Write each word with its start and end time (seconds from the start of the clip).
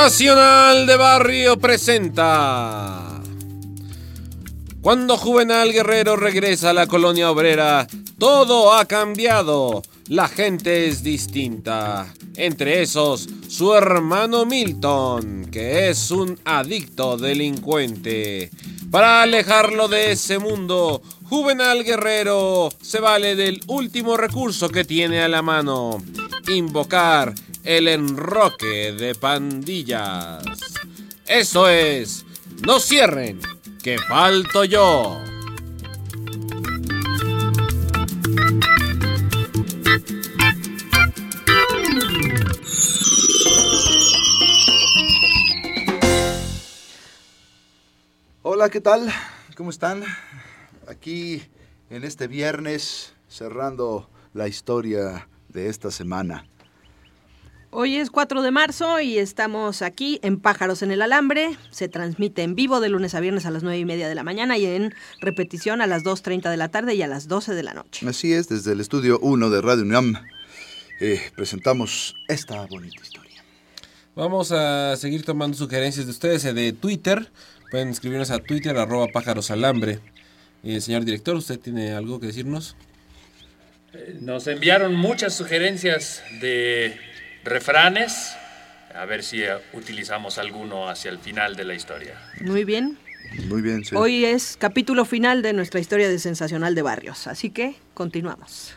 Sensacional 0.00 0.86
de 0.86 0.96
Barrio 0.96 1.58
presenta. 1.58 3.20
Cuando 4.80 5.18
Juvenal 5.18 5.74
Guerrero 5.74 6.16
regresa 6.16 6.70
a 6.70 6.72
la 6.72 6.86
colonia 6.86 7.30
obrera, 7.30 7.86
todo 8.18 8.72
ha 8.72 8.86
cambiado. 8.86 9.82
La 10.08 10.26
gente 10.26 10.88
es 10.88 11.02
distinta. 11.02 12.14
Entre 12.34 12.80
esos, 12.80 13.28
su 13.46 13.74
hermano 13.74 14.46
Milton, 14.46 15.50
que 15.52 15.90
es 15.90 16.10
un 16.10 16.40
adicto 16.46 17.18
delincuente. 17.18 18.50
Para 18.90 19.20
alejarlo 19.20 19.86
de 19.86 20.12
ese 20.12 20.38
mundo, 20.38 21.02
Juvenal 21.24 21.84
Guerrero 21.84 22.70
se 22.80 23.00
vale 23.00 23.36
del 23.36 23.60
último 23.66 24.16
recurso 24.16 24.70
que 24.70 24.84
tiene 24.84 25.20
a 25.20 25.28
la 25.28 25.42
mano. 25.42 26.02
Invocar 26.48 27.34
el 27.64 27.88
enroque 27.88 28.92
de 28.92 29.14
pandillas. 29.14 30.42
Eso 31.26 31.68
es, 31.68 32.24
no 32.66 32.80
cierren, 32.80 33.40
que 33.82 33.98
falto 33.98 34.64
yo. 34.64 35.20
Hola, 48.42 48.68
¿qué 48.68 48.80
tal? 48.80 49.12
¿Cómo 49.56 49.70
están? 49.70 50.04
Aquí 50.88 51.42
en 51.88 52.04
este 52.04 52.26
viernes 52.26 53.14
cerrando 53.28 54.10
la 54.34 54.48
historia 54.48 55.28
de 55.48 55.68
esta 55.68 55.90
semana. 55.90 56.49
Hoy 57.72 57.98
es 57.98 58.10
4 58.10 58.42
de 58.42 58.50
marzo 58.50 59.00
y 59.00 59.18
estamos 59.18 59.80
aquí 59.80 60.18
en 60.24 60.40
Pájaros 60.40 60.82
en 60.82 60.90
el 60.90 61.02
Alambre. 61.02 61.56
Se 61.70 61.88
transmite 61.88 62.42
en 62.42 62.56
vivo 62.56 62.80
de 62.80 62.88
lunes 62.88 63.14
a 63.14 63.20
viernes 63.20 63.46
a 63.46 63.52
las 63.52 63.62
9 63.62 63.78
y 63.78 63.84
media 63.84 64.08
de 64.08 64.16
la 64.16 64.24
mañana 64.24 64.58
y 64.58 64.66
en 64.66 64.92
repetición 65.20 65.80
a 65.80 65.86
las 65.86 66.02
2.30 66.02 66.50
de 66.50 66.56
la 66.56 66.68
tarde 66.68 66.96
y 66.96 67.02
a 67.02 67.06
las 67.06 67.28
12 67.28 67.54
de 67.54 67.62
la 67.62 67.72
noche. 67.72 68.04
Así 68.08 68.32
es, 68.32 68.48
desde 68.48 68.72
el 68.72 68.80
estudio 68.80 69.20
1 69.20 69.50
de 69.50 69.60
Radio 69.60 69.84
UNAM 69.84 70.16
eh, 70.98 71.20
presentamos 71.36 72.16
esta 72.26 72.66
bonita 72.66 73.00
historia. 73.00 73.44
Vamos 74.16 74.50
a 74.50 74.96
seguir 74.96 75.24
tomando 75.24 75.56
sugerencias 75.56 76.06
de 76.06 76.10
ustedes 76.10 76.44
eh, 76.46 76.52
de 76.52 76.72
Twitter. 76.72 77.30
Pueden 77.70 77.90
escribirnos 77.90 78.32
a 78.32 78.40
Twitter, 78.40 78.76
arroba 78.78 79.06
pájaros 79.12 79.52
alambre. 79.52 80.00
Eh, 80.64 80.80
señor 80.80 81.04
director, 81.04 81.36
¿usted 81.36 81.60
tiene 81.60 81.92
algo 81.92 82.18
que 82.18 82.26
decirnos? 82.26 82.74
Nos 84.20 84.48
enviaron 84.48 84.96
muchas 84.96 85.36
sugerencias 85.36 86.20
de 86.40 87.09
refranes, 87.44 88.34
a 88.94 89.04
ver 89.04 89.22
si 89.22 89.42
eh, 89.42 89.50
utilizamos 89.72 90.38
alguno 90.38 90.88
hacia 90.88 91.10
el 91.10 91.18
final 91.18 91.56
de 91.56 91.64
la 91.64 91.74
historia. 91.74 92.14
Muy 92.40 92.64
bien. 92.64 92.98
Muy 93.48 93.62
bien, 93.62 93.84
sí. 93.84 93.94
Hoy 93.94 94.24
es 94.24 94.56
capítulo 94.58 95.04
final 95.04 95.42
de 95.42 95.52
nuestra 95.52 95.78
historia 95.78 96.08
de 96.08 96.18
Sensacional 96.18 96.74
de 96.74 96.82
Barrios, 96.82 97.26
así 97.26 97.50
que 97.50 97.76
continuamos. 97.94 98.74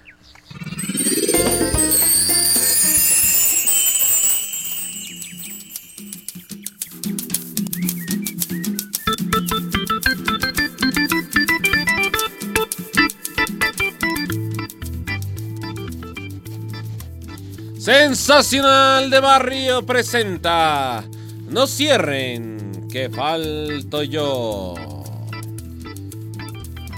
Sensacional 17.83 19.09
de 19.09 19.19
Barrio 19.19 19.85
presenta. 19.85 21.03
No 21.49 21.67
cierren, 21.67 22.87
que 22.89 23.09
falto 23.09 24.03
yo. 24.03 24.73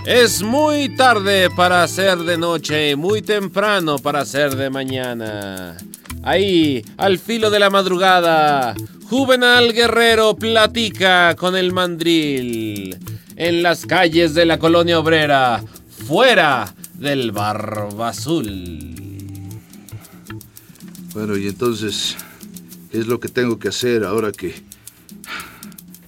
Es 0.05 0.43
muy 0.43 0.95
tarde 0.95 1.49
para 1.49 1.87
ser 1.87 2.19
de 2.19 2.37
noche, 2.37 2.95
muy 2.95 3.23
temprano 3.23 3.97
para 3.97 4.25
ser 4.25 4.55
de 4.55 4.69
mañana. 4.69 5.75
Ahí, 6.21 6.85
al 6.97 7.17
filo 7.17 7.49
de 7.49 7.57
la 7.57 7.71
madrugada, 7.71 8.75
Juvenal 9.09 9.73
Guerrero 9.73 10.35
platica 10.35 11.35
con 11.35 11.57
el 11.57 11.73
mandril. 11.73 12.95
En 13.35 13.63
las 13.63 13.87
calles 13.87 14.35
de 14.35 14.45
la 14.45 14.59
colonia 14.59 14.99
obrera, 14.99 15.63
fuera 16.05 16.75
del 16.93 17.31
Barba 17.31 18.09
Azul. 18.09 19.04
Bueno, 21.15 21.35
y 21.37 21.47
entonces, 21.47 22.15
¿qué 22.91 22.99
es 22.99 23.07
lo 23.07 23.19
que 23.19 23.29
tengo 23.29 23.57
que 23.57 23.69
hacer 23.69 24.03
ahora 24.03 24.31
que 24.31 24.53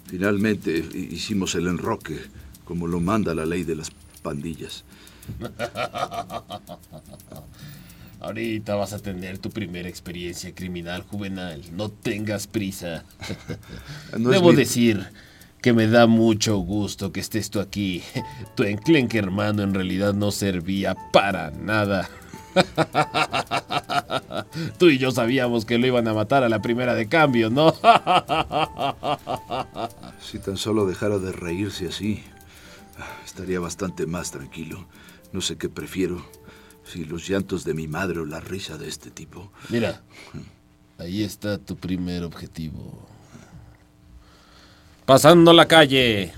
finalmente 0.08 0.78
hicimos 1.12 1.56
el 1.56 1.68
enroque 1.68 2.20
como 2.66 2.86
lo 2.88 3.00
manda 3.00 3.34
la 3.34 3.46
ley 3.46 3.64
de 3.64 3.76
las 3.78 3.90
pandillas? 4.22 4.84
Ahorita 8.20 8.76
vas 8.76 8.94
a 8.94 9.00
tener 9.00 9.38
tu 9.38 9.50
primera 9.52 9.88
experiencia 9.88 10.54
criminal 10.54 11.04
juvenal. 11.04 11.62
No 11.74 11.90
tengas 11.90 12.48
prisa. 12.48 13.06
No 14.18 14.30
Debo 14.30 14.50
mi- 14.52 14.56
decir 14.58 15.06
que 15.62 15.72
me 15.74 15.88
da 15.88 16.08
mucho 16.08 16.58
gusto 16.58 17.12
que 17.12 17.20
estés 17.20 17.50
tú 17.50 17.60
aquí. 17.60 18.02
Tu 18.56 18.64
enclenque 18.64 19.18
hermano 19.20 19.64
en 19.64 19.74
realidad 19.74 20.14
no 20.14 20.32
servía 20.32 20.96
para 21.14 21.52
nada. 21.52 22.10
Tú 24.78 24.90
y 24.90 24.98
yo 24.98 25.12
sabíamos 25.12 25.66
que 25.66 25.78
lo 25.78 25.88
iban 25.88 26.08
a 26.08 26.14
matar 26.14 26.44
a 26.44 26.50
la 26.50 26.62
primera 26.62 26.94
de 26.96 27.08
cambio, 27.08 27.50
¿no? 27.50 27.74
Si 30.22 30.40
tan 30.40 30.58
solo 30.58 30.86
dejara 30.86 31.20
de 31.20 31.32
reírse 31.32 31.88
así, 31.88 32.24
estaría 33.26 33.60
bastante 33.60 34.06
más 34.06 34.32
tranquilo. 34.32 34.88
No 35.32 35.42
sé 35.42 35.58
qué 35.58 35.70
prefiero, 35.70 36.26
si 36.86 37.06
los 37.06 37.28
llantos 37.28 37.64
de 37.64 37.74
mi 37.74 37.88
madre 37.88 38.20
o 38.20 38.26
la 38.26 38.40
risa 38.40 38.78
de 38.78 38.88
este 38.88 39.12
tipo. 39.12 39.52
Mira, 39.70 40.02
ahí 40.98 41.24
está 41.24 41.58
tu 41.58 41.76
primer 41.76 42.24
objetivo. 42.24 43.08
Pasando 45.06 45.54
la 45.54 45.68
calle, 45.68 46.34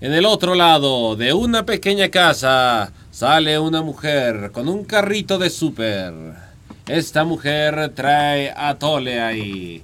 en 0.00 0.12
el 0.12 0.26
otro 0.26 0.54
lado 0.54 1.16
de 1.16 1.32
una 1.32 1.64
pequeña 1.66 2.08
casa 2.08 2.92
sale 3.16 3.58
una 3.58 3.80
mujer 3.80 4.50
con 4.52 4.68
un 4.68 4.84
carrito 4.84 5.38
de 5.38 5.48
súper. 5.48 6.12
Esta 6.86 7.24
mujer 7.24 7.94
trae 7.94 8.52
atole 8.54 9.22
ahí. 9.22 9.80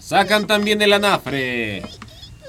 Sacan 0.00 0.48
también 0.48 0.82
el 0.82 0.92
anafre. 0.92 1.84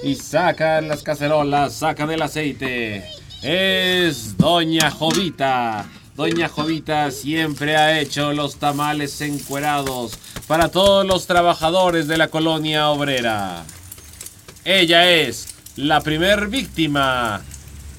Y 0.02 0.16
sacan 0.16 0.88
las 0.88 1.04
cacerolas, 1.04 1.76
sacan 1.76 2.10
el 2.10 2.24
aceite. 2.24 3.06
Es 3.44 4.36
Doña 4.36 4.90
Jovita. 4.90 5.86
Doña 6.16 6.50
Jovita 6.50 7.12
siempre 7.12 7.78
ha 7.78 8.00
hecho 8.00 8.34
los 8.34 8.56
tamales 8.56 9.22
encuerados 9.22 10.18
para 10.48 10.70
todos 10.70 11.06
los 11.06 11.28
trabajadores 11.28 12.08
de 12.08 12.18
la 12.18 12.30
colonia 12.30 12.90
obrera. 12.90 13.64
Ella 14.64 15.12
es 15.12 15.50
la 15.76 16.02
primer 16.02 16.48
víctima 16.48 17.44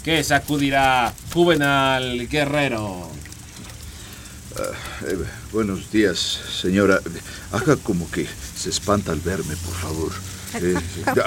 que 0.06 0.22
sacudirá 0.22 1.12
Juvenal 1.34 2.28
Guerrero. 2.28 3.10
Eh, 5.04 5.16
buenos 5.52 5.90
días, 5.90 6.16
señora. 6.62 7.00
Haga 7.50 7.74
como 7.74 8.08
que 8.08 8.24
se 8.56 8.70
espanta 8.70 9.10
al 9.10 9.18
verme, 9.20 9.56
por 9.56 9.74
favor. 9.74 10.12
Eh, 10.58 10.74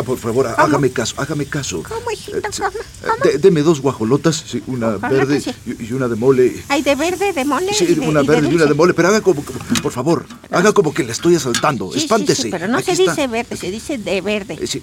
por 0.06 0.18
favor, 0.18 0.48
hágame 0.58 0.90
caso, 0.92 1.14
hágame 1.18 1.46
caso. 1.46 1.84
¿Cómo, 1.84 2.10
hijito? 2.10 2.38
Eh, 2.38 2.42
sí, 2.52 2.62
¿Cómo? 2.64 2.72
¿Cómo? 3.02 3.24
de- 3.31 3.38
deme 3.38 3.62
dos 3.62 3.80
guajolotas, 3.80 4.44
sí, 4.48 4.64
una 4.66 4.96
Ojalá 4.96 5.10
verde 5.10 5.42
sí. 5.42 5.54
y, 5.68 5.92
una 5.94 6.08
de 6.08 6.16
mole. 6.16 6.64
Hay 6.70 6.82
de 6.82 6.96
verde, 6.96 7.32
de 7.34 7.46
mole. 7.46 7.72
Sí, 7.74 7.84
y 7.90 7.96
de, 7.96 8.00
una 8.08 8.24
y 8.24 8.28
de 8.28 8.34
verde 8.34 8.50
y 8.50 8.56
una 8.56 8.66
de 8.66 8.74
mole, 8.74 8.94
pero 8.96 9.10
haga 9.10 9.22
como, 9.22 9.44
como- 9.44 9.60
por 9.84 9.92
favor, 9.92 10.25
haga 10.50 10.72
como 10.74 10.94
que 10.94 11.04
le 11.04 11.12
estoy 11.12 11.36
asaltando. 11.36 11.92
Sí, 11.92 12.00
sí, 12.00 12.06
Espántese. 12.06 12.44
sí, 12.44 12.50
pero 12.50 12.68
no 12.70 12.78
Aquí 12.80 12.86
se 12.96 13.04
está. 13.04 13.12
dice 13.12 13.28
verde, 13.28 13.58
se 13.58 13.70
dice 13.70 13.98
de 14.00 14.22
verde. 14.22 14.58
Eh, 14.60 14.66
sí. 14.68 14.82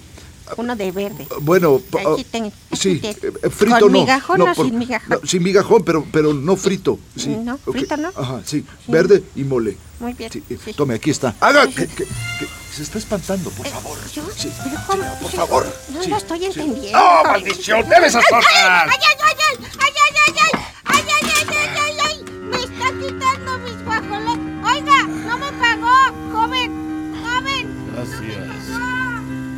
Uno 0.55 0.75
de 0.75 0.91
verde. 0.91 1.27
Bueno, 1.41 1.81
Aquí 2.13 2.23
ten- 2.23 2.45
aquí 2.45 2.53
sí, 2.77 2.99
ten. 2.99 3.15
eh, 3.43 3.49
frito 3.49 3.79
¿Con 3.79 3.91
no. 3.91 3.99
migajón 3.99 4.39
no, 4.39 4.51
o 4.51 4.55
sin 4.55 4.77
migajón? 4.79 5.09
no, 5.21 5.27
sin 5.27 5.43
migajón, 5.43 5.83
pero, 5.83 6.05
pero 6.11 6.33
no 6.33 6.55
frito. 6.55 6.97
Sí. 7.15 7.29
No, 7.29 7.55
ok. 7.55 7.71
frito 7.71 7.97
no. 7.97 8.09
Ajá, 8.15 8.41
sí, 8.45 8.65
verde 8.87 9.23
y 9.35 9.43
mole. 9.43 9.77
Muy 9.99 10.13
bien, 10.13 10.31
Sí, 10.31 10.43
eh, 10.49 10.57
sí. 10.63 10.73
Tome, 10.73 10.93
aquí 10.95 11.09
está. 11.09 11.35
Haga 11.39 11.67
que, 11.67 11.87
que- 11.87 12.05
que- 12.05 12.47
se 12.73 12.83
está 12.83 12.99
espantando, 12.99 13.49
por 13.49 13.65
favor. 13.67 13.97
¿Yo? 14.13 14.23
Sí, 14.35 14.51
¿Pero 14.63 15.01
por 15.19 15.31
Sí, 15.31 15.37
favor. 15.37 15.67
No 15.93 16.03
Sí, 16.03 16.09
lo 16.11 16.17
estoy 16.17 16.39
sí. 16.39 16.45
entendiendo. 16.45 16.99
¡Oh, 16.99 17.23
maldición! 17.23 17.89
¡Debe 17.89 18.05
esas 18.07 18.23
cosas! 18.25 18.45
¡Ay, 18.55 18.89
ay, 18.91 19.15
ay, 19.25 19.35
ay! 19.49 19.65
¡Ay, 19.79 19.91
ay, 20.05 20.15
ay, 20.27 20.35
ay! 20.43 20.61
¡Ay, 20.85 21.03
ay, 21.07 21.31
ay, 21.35 21.47
ay, 21.57 21.79
ay, 21.79 21.97
ay! 22.05 22.23
¡Me 22.43 22.57
está 22.57 22.91
quitando 22.99 23.57
mis 23.59 23.83
guajoles! 23.83 24.37
¡Oiga! 24.63 25.03
¡No 25.25 25.37
me 25.39 25.51
pagó! 25.53 25.97
¡Joven! 26.31 27.15
¡Joven! 27.23 27.65
Es. 28.03 28.56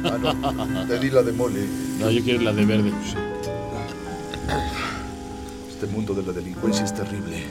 Ah, 0.04 0.18
no, 0.18 0.88
te 0.88 1.00
di 1.00 1.10
la 1.10 1.22
de 1.24 1.32
mole. 1.32 1.66
No, 2.00 2.10
yo 2.10 2.24
quiero 2.24 2.42
la 2.42 2.54
de 2.54 2.66
verde. 2.66 2.92
Este 5.70 5.88
mundo 5.88 6.14
de 6.14 6.24
la 6.24 6.32
delincuencia 6.32 6.86
es 6.86 6.94
terrible. 6.94 7.44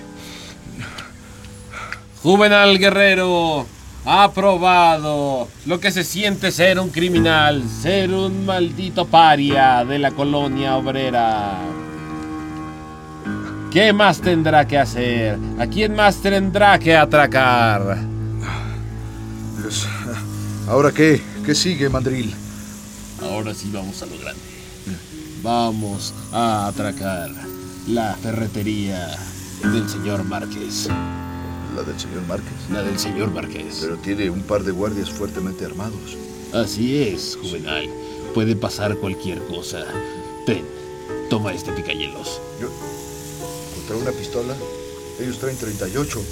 Juvenal 2.22 2.78
Guerrero 2.78 3.66
ha 4.04 4.32
probado 4.32 5.48
lo 5.66 5.80
que 5.80 5.90
se 5.90 6.04
siente 6.04 6.50
ser 6.50 6.80
un 6.80 6.90
criminal, 6.90 7.62
ser 7.68 8.12
un 8.12 8.46
maldito 8.46 9.06
paria 9.06 9.84
de 9.84 9.98
la 9.98 10.10
colonia 10.10 10.76
obrera. 10.76 11.58
¿Qué 13.70 13.92
más 13.92 14.20
tendrá 14.20 14.66
que 14.66 14.78
hacer? 14.78 15.38
¿A 15.58 15.66
quién 15.66 15.94
más 15.94 16.16
tendrá 16.22 16.78
que 16.78 16.96
atracar? 16.96 17.98
Pues, 19.60 19.86
¿Ahora 20.66 20.90
qué? 20.90 21.20
¿Qué 21.48 21.54
sigue, 21.54 21.88
mandril? 21.88 22.34
Ahora 23.22 23.54
sí 23.54 23.70
vamos 23.72 24.02
a 24.02 24.04
lo 24.04 24.18
grande. 24.18 24.42
Vamos 25.42 26.12
a 26.30 26.66
atracar 26.66 27.30
la 27.86 28.14
ferretería 28.16 29.18
del 29.62 29.88
señor 29.88 30.24
Márquez. 30.24 30.88
La 31.74 31.82
del 31.84 31.98
señor 31.98 32.26
Márquez. 32.28 32.52
La 32.70 32.82
del 32.82 32.98
señor 32.98 33.30
Márquez. 33.30 33.78
Pero 33.80 33.96
tiene 33.96 34.28
un 34.28 34.42
par 34.42 34.62
de 34.62 34.72
guardias 34.72 35.08
fuertemente 35.08 35.64
armados. 35.64 36.18
Así 36.52 37.02
es, 37.02 37.38
Juvenal. 37.40 37.88
Puede 38.34 38.54
pasar 38.54 38.98
cualquier 38.98 39.42
cosa. 39.46 39.86
Ten, 40.44 40.66
toma 41.30 41.54
este 41.54 41.72
picayelos. 41.72 42.42
Yo, 42.60 42.68
contra 43.74 43.96
una 43.96 44.10
pistola, 44.10 44.54
ellos 45.18 45.38
traen 45.38 45.56
38. 45.56 46.22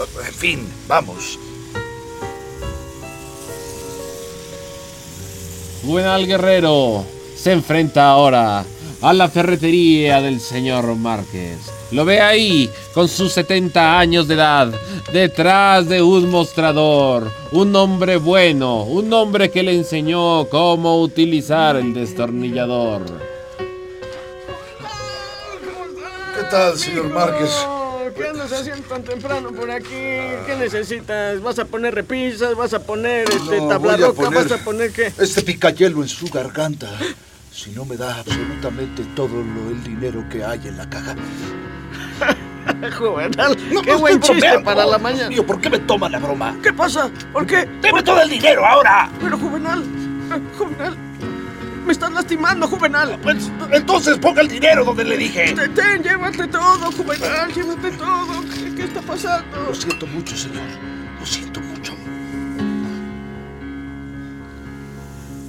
Ah, 0.00 0.04
En 0.26 0.34
fin, 0.34 0.66
vamos. 0.88 1.38
Juvenal 5.84 6.26
Guerrero 6.26 7.04
se 7.34 7.50
enfrenta 7.52 8.08
ahora 8.08 8.64
a 9.00 9.12
la 9.12 9.28
ferretería 9.28 10.20
del 10.20 10.40
señor 10.40 10.94
Márquez. 10.94 11.58
Lo 11.90 12.04
ve 12.04 12.20
ahí, 12.20 12.70
con 12.94 13.08
sus 13.08 13.32
70 13.32 13.98
años 13.98 14.28
de 14.28 14.34
edad, 14.34 14.72
detrás 15.12 15.88
de 15.88 16.00
un 16.00 16.30
mostrador. 16.30 17.30
Un 17.50 17.74
hombre 17.74 18.16
bueno, 18.16 18.84
un 18.84 19.12
hombre 19.12 19.50
que 19.50 19.64
le 19.64 19.74
enseñó 19.74 20.48
cómo 20.48 21.00
utilizar 21.00 21.74
el 21.74 21.92
destornillador. 21.92 23.02
¿Qué 26.36 26.44
tal, 26.48 26.78
señor 26.78 27.12
Márquez? 27.12 27.50
¿Qué 28.42 28.46
andas 28.54 28.60
haciendo 28.60 28.88
tan 28.88 29.02
temprano 29.04 29.50
por 29.52 29.70
aquí? 29.70 29.86
¿Qué 30.46 30.56
necesitas? 30.58 31.40
¿Vas 31.40 31.58
a 31.60 31.64
poner 31.64 31.94
repisas? 31.94 32.56
¿Vas 32.56 32.74
a 32.74 32.80
poner 32.82 33.28
este, 33.30 33.60
No, 33.60 33.68
tabla 33.68 33.78
voy 33.96 34.02
a 34.02 34.06
roca? 34.08 34.22
poner- 34.24 34.42
¿Vas 34.48 34.52
a 34.60 34.64
poner 34.64 34.92
qué? 34.92 35.12
Este 35.18 35.42
picayelo 35.42 36.02
en 36.02 36.08
su 36.08 36.26
garganta. 36.28 36.88
Si 37.52 37.70
no 37.70 37.84
me 37.84 37.96
da 37.96 38.16
absolutamente 38.18 39.04
todo 39.14 39.28
lo, 39.28 39.70
el 39.70 39.84
dinero 39.84 40.24
que 40.30 40.44
hay 40.44 40.60
en 40.66 40.76
la 40.76 40.88
caja. 40.90 41.14
Juvenal, 42.98 43.56
No, 43.72 43.82
qué 43.82 43.92
no 43.92 43.98
buen 43.98 44.20
chiste 44.20 44.34
bromeando. 44.40 44.64
para 44.64 44.86
la 44.86 44.98
mañana. 44.98 45.28
mío, 45.28 45.44
¿por 45.46 45.60
qué 45.60 45.68
me 45.70 45.78
toma 45.80 46.08
la 46.08 46.18
broma? 46.18 46.56
¿Qué 46.62 46.72
pasa? 46.72 47.10
¿Por 47.32 47.46
qué? 47.46 47.68
¡Deme 47.80 48.02
todo 48.02 48.20
el 48.22 48.28
dinero 48.30 48.64
ahora! 48.66 49.10
Pero 49.20 49.38
Juvenal, 49.38 49.82
Juvenal, 50.58 50.96
me 51.84 51.92
estás 51.92 52.12
lastimando, 52.12 52.66
Juvenal. 52.68 53.18
Pues, 53.22 53.50
entonces 53.70 54.18
ponga 54.18 54.42
el 54.42 54.48
dinero 54.48 54.84
donde 54.84 55.04
le 55.04 55.16
dije. 55.16 55.52
Ten, 55.54 55.74
ten, 55.74 56.02
llévate 56.02 56.46
todo, 56.48 56.92
Juvenal, 56.92 57.52
llévate 57.52 57.90
todo. 57.92 58.42
¿Qué, 58.54 58.74
qué 58.74 58.82
está 58.84 59.00
pasando? 59.02 59.62
Lo 59.68 59.74
siento 59.74 60.06
mucho, 60.06 60.36
señor. 60.36 60.62
Lo 61.18 61.26
siento 61.26 61.60
mucho. 61.60 61.92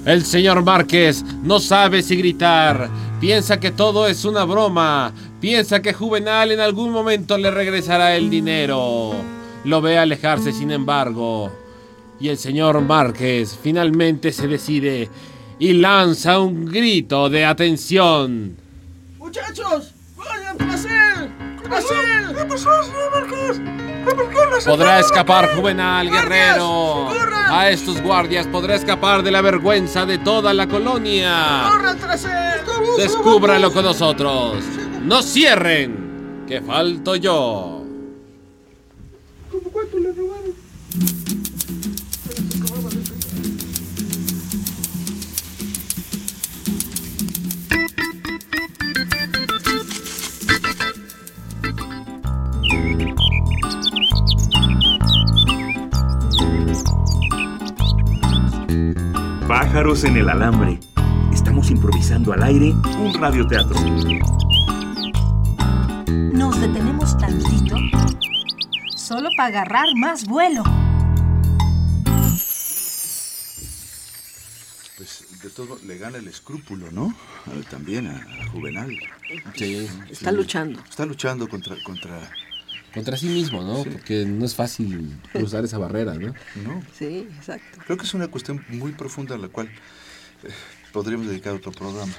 El 0.04 0.24
señor 0.24 0.62
Márquez 0.62 1.24
no 1.42 1.60
sabe 1.60 2.02
si 2.02 2.16
gritar. 2.16 2.90
Piensa 3.20 3.58
que 3.58 3.70
todo 3.70 4.06
es 4.06 4.26
una 4.26 4.44
broma. 4.44 5.12
Piensa 5.40 5.80
que 5.80 5.94
Juvenal 5.94 6.52
en 6.52 6.60
algún 6.60 6.90
momento 6.90 7.38
le 7.38 7.50
regresará 7.50 8.14
el 8.16 8.28
dinero. 8.28 9.12
Lo 9.64 9.80
ve 9.80 9.96
alejarse 9.96 10.52
sin 10.52 10.70
embargo. 10.70 11.50
Y 12.20 12.28
el 12.28 12.36
señor 12.36 12.80
Márquez 12.82 13.58
finalmente 13.60 14.30
se 14.30 14.46
decide 14.46 15.08
y 15.58 15.72
lanza 15.74 16.38
un 16.38 16.66
grito 16.66 17.28
de 17.28 17.44
atención. 17.44 18.56
Muchachos, 19.18 19.92
vayan 20.16 20.56
tras 20.58 20.84
él. 20.84 21.30
¡Tras 21.62 21.84
él! 21.90 22.34
¿Qué 22.36 22.44
pasó? 22.44 22.70
¿Podrá 24.66 25.00
escapar 25.00 25.56
Juvenal 25.56 26.10
Guerrero? 26.10 27.08
¡Corran! 27.08 27.52
A 27.52 27.70
estos 27.70 28.00
guardias 28.02 28.46
podrá 28.46 28.74
escapar 28.74 29.22
de 29.22 29.30
la 29.30 29.40
vergüenza 29.40 30.04
de 30.04 30.18
toda 30.18 30.52
la 30.52 30.66
colonia. 30.66 31.68
¡Corran 31.70 31.98
tras 31.98 32.24
él! 32.24 32.60
Descúbralo 32.98 33.72
con 33.72 33.84
nosotros. 33.84 34.62
No 35.02 35.22
cierren, 35.22 36.44
que 36.46 36.60
falto 36.60 37.16
yo. 37.16 37.83
Pájaros 59.74 60.04
en 60.04 60.16
el 60.16 60.28
alambre. 60.28 60.78
Estamos 61.32 61.68
improvisando 61.68 62.32
al 62.32 62.44
aire 62.44 62.66
un 62.70 63.12
radioteatro. 63.12 63.74
Nos 66.06 66.60
detenemos 66.60 67.18
tantito 67.18 67.74
solo 68.94 69.30
para 69.36 69.48
agarrar 69.48 69.86
más 69.96 70.26
vuelo. 70.26 70.62
Pues 74.96 75.24
de 75.42 75.50
todo 75.50 75.76
le 75.84 75.98
gana 75.98 76.18
el 76.18 76.28
escrúpulo, 76.28 76.92
¿no? 76.92 77.12
A- 77.46 77.68
También 77.68 78.06
a, 78.06 78.18
a 78.44 78.46
Juvenal. 78.52 78.96
Sí, 79.56 79.88
Está 80.08 80.30
luchando. 80.30 80.78
Está 80.88 81.04
luchando 81.04 81.48
contra, 81.48 81.74
contra, 81.84 82.30
contra 82.94 83.16
sí 83.16 83.26
mismo, 83.26 83.62
¿no? 83.62 83.82
Porque 83.82 84.24
no 84.24 84.44
es 84.44 84.54
fácil 84.54 85.18
cruzar 85.32 85.64
esa 85.64 85.78
barrera, 85.78 86.14
¿no? 86.14 86.28
¿no? 86.62 86.82
Sí, 86.96 87.28
exacto. 87.36 87.80
Creo 87.84 87.98
que 87.98 88.04
es 88.04 88.14
una 88.14 88.28
cuestión 88.28 88.64
muy 88.68 88.92
profunda 88.92 89.34
a 89.34 89.38
la 89.38 89.48
cual 89.48 89.66
eh, 89.66 90.50
podríamos 90.92 91.26
dedicar 91.26 91.54
otro 91.54 91.72
programa. 91.72 92.12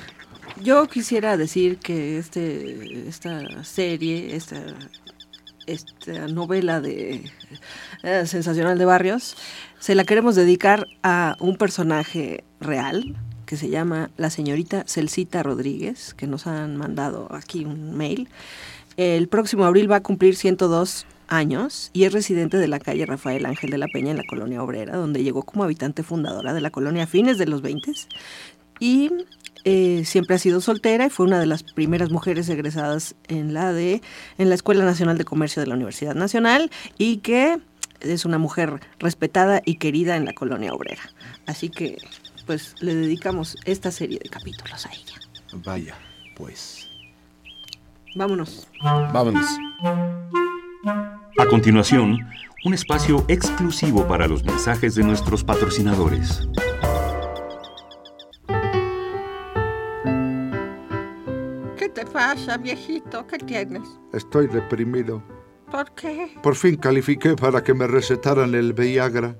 Yo 0.61 0.87
quisiera 0.87 1.37
decir 1.37 1.77
que 1.77 2.17
este, 2.17 3.07
esta 3.07 3.63
serie, 3.63 4.35
esta, 4.35 4.61
esta 5.65 6.27
novela 6.27 6.81
de 6.81 7.31
eh, 8.03 8.25
sensacional 8.25 8.77
de 8.77 8.85
Barrios, 8.85 9.37
se 9.79 9.95
la 9.95 10.03
queremos 10.03 10.35
dedicar 10.35 10.87
a 11.03 11.37
un 11.39 11.57
personaje 11.57 12.43
real 12.59 13.15
que 13.45 13.57
se 13.57 13.69
llama 13.69 14.09
la 14.17 14.29
señorita 14.29 14.83
Celcita 14.87 15.43
Rodríguez, 15.43 16.13
que 16.13 16.27
nos 16.27 16.47
han 16.47 16.75
mandado 16.75 17.33
aquí 17.33 17.63
un 17.63 17.95
mail. 17.95 18.27
El 18.97 19.27
próximo 19.27 19.65
abril 19.65 19.91
va 19.91 19.97
a 19.97 20.03
cumplir 20.03 20.35
102 20.35 21.05
años 21.27 21.89
y 21.93 22.03
es 22.03 22.13
residente 22.13 22.57
de 22.57 22.67
la 22.67 22.79
calle 22.79 23.05
Rafael 23.05 23.45
Ángel 23.45 23.69
de 23.69 23.77
la 23.77 23.87
Peña 23.87 24.11
en 24.11 24.17
la 24.17 24.23
colonia 24.29 24.63
obrera, 24.63 24.95
donde 24.95 25.23
llegó 25.23 25.43
como 25.43 25.63
habitante 25.63 26.03
fundadora 26.03 26.53
de 26.53 26.61
la 26.61 26.69
colonia 26.69 27.03
a 27.03 27.07
fines 27.07 27.37
de 27.37 27.47
los 27.47 27.61
20 27.61 27.91
y 28.79 29.11
eh, 29.63 30.03
siempre 30.05 30.35
ha 30.35 30.39
sido 30.39 30.61
soltera 30.61 31.07
y 31.07 31.09
fue 31.09 31.25
una 31.25 31.39
de 31.39 31.45
las 31.45 31.63
primeras 31.63 32.11
mujeres 32.11 32.47
egresadas 32.49 33.15
en 33.27 33.53
la 33.53 33.73
de 33.73 34.01
en 34.37 34.49
la 34.49 34.55
Escuela 34.55 34.85
Nacional 34.85 35.17
de 35.17 35.25
Comercio 35.25 35.61
de 35.61 35.67
la 35.67 35.75
Universidad 35.75 36.15
Nacional 36.15 36.69
y 36.97 37.17
que 37.17 37.59
es 38.01 38.25
una 38.25 38.37
mujer 38.37 38.79
respetada 38.99 39.61
y 39.65 39.75
querida 39.75 40.15
en 40.15 40.25
la 40.25 40.33
colonia 40.33 40.73
obrera. 40.73 41.01
Así 41.47 41.69
que 41.69 41.97
pues 42.45 42.75
le 42.79 42.93
dedicamos 42.93 43.57
esta 43.65 43.91
serie 43.91 44.19
de 44.23 44.29
capítulos 44.29 44.85
a 44.85 44.89
ella. 44.91 45.19
Vaya, 45.63 45.95
pues. 46.35 46.84
Vámonos. 48.15 48.67
Vámonos. 48.81 49.45
A 51.37 51.45
continuación, 51.47 52.17
un 52.63 52.73
espacio 52.73 53.25
exclusivo 53.27 54.07
para 54.07 54.25
los 54.25 54.43
mensajes 54.45 54.95
de 54.95 55.03
nuestros 55.03 55.43
patrocinadores. 55.43 56.47
¿Qué 61.77 61.89
te 61.89 62.05
pasa, 62.05 62.57
viejito? 62.57 63.27
¿Qué 63.27 63.37
tienes? 63.37 63.83
Estoy 64.13 64.47
deprimido. 64.47 65.21
¿Por 65.69 65.91
qué? 65.91 66.31
Por 66.41 66.55
fin 66.55 66.77
califiqué 66.77 67.35
para 67.35 67.61
que 67.63 67.73
me 67.73 67.85
recetaran 67.85 68.55
el 68.55 68.71
Viagra. 68.71 69.35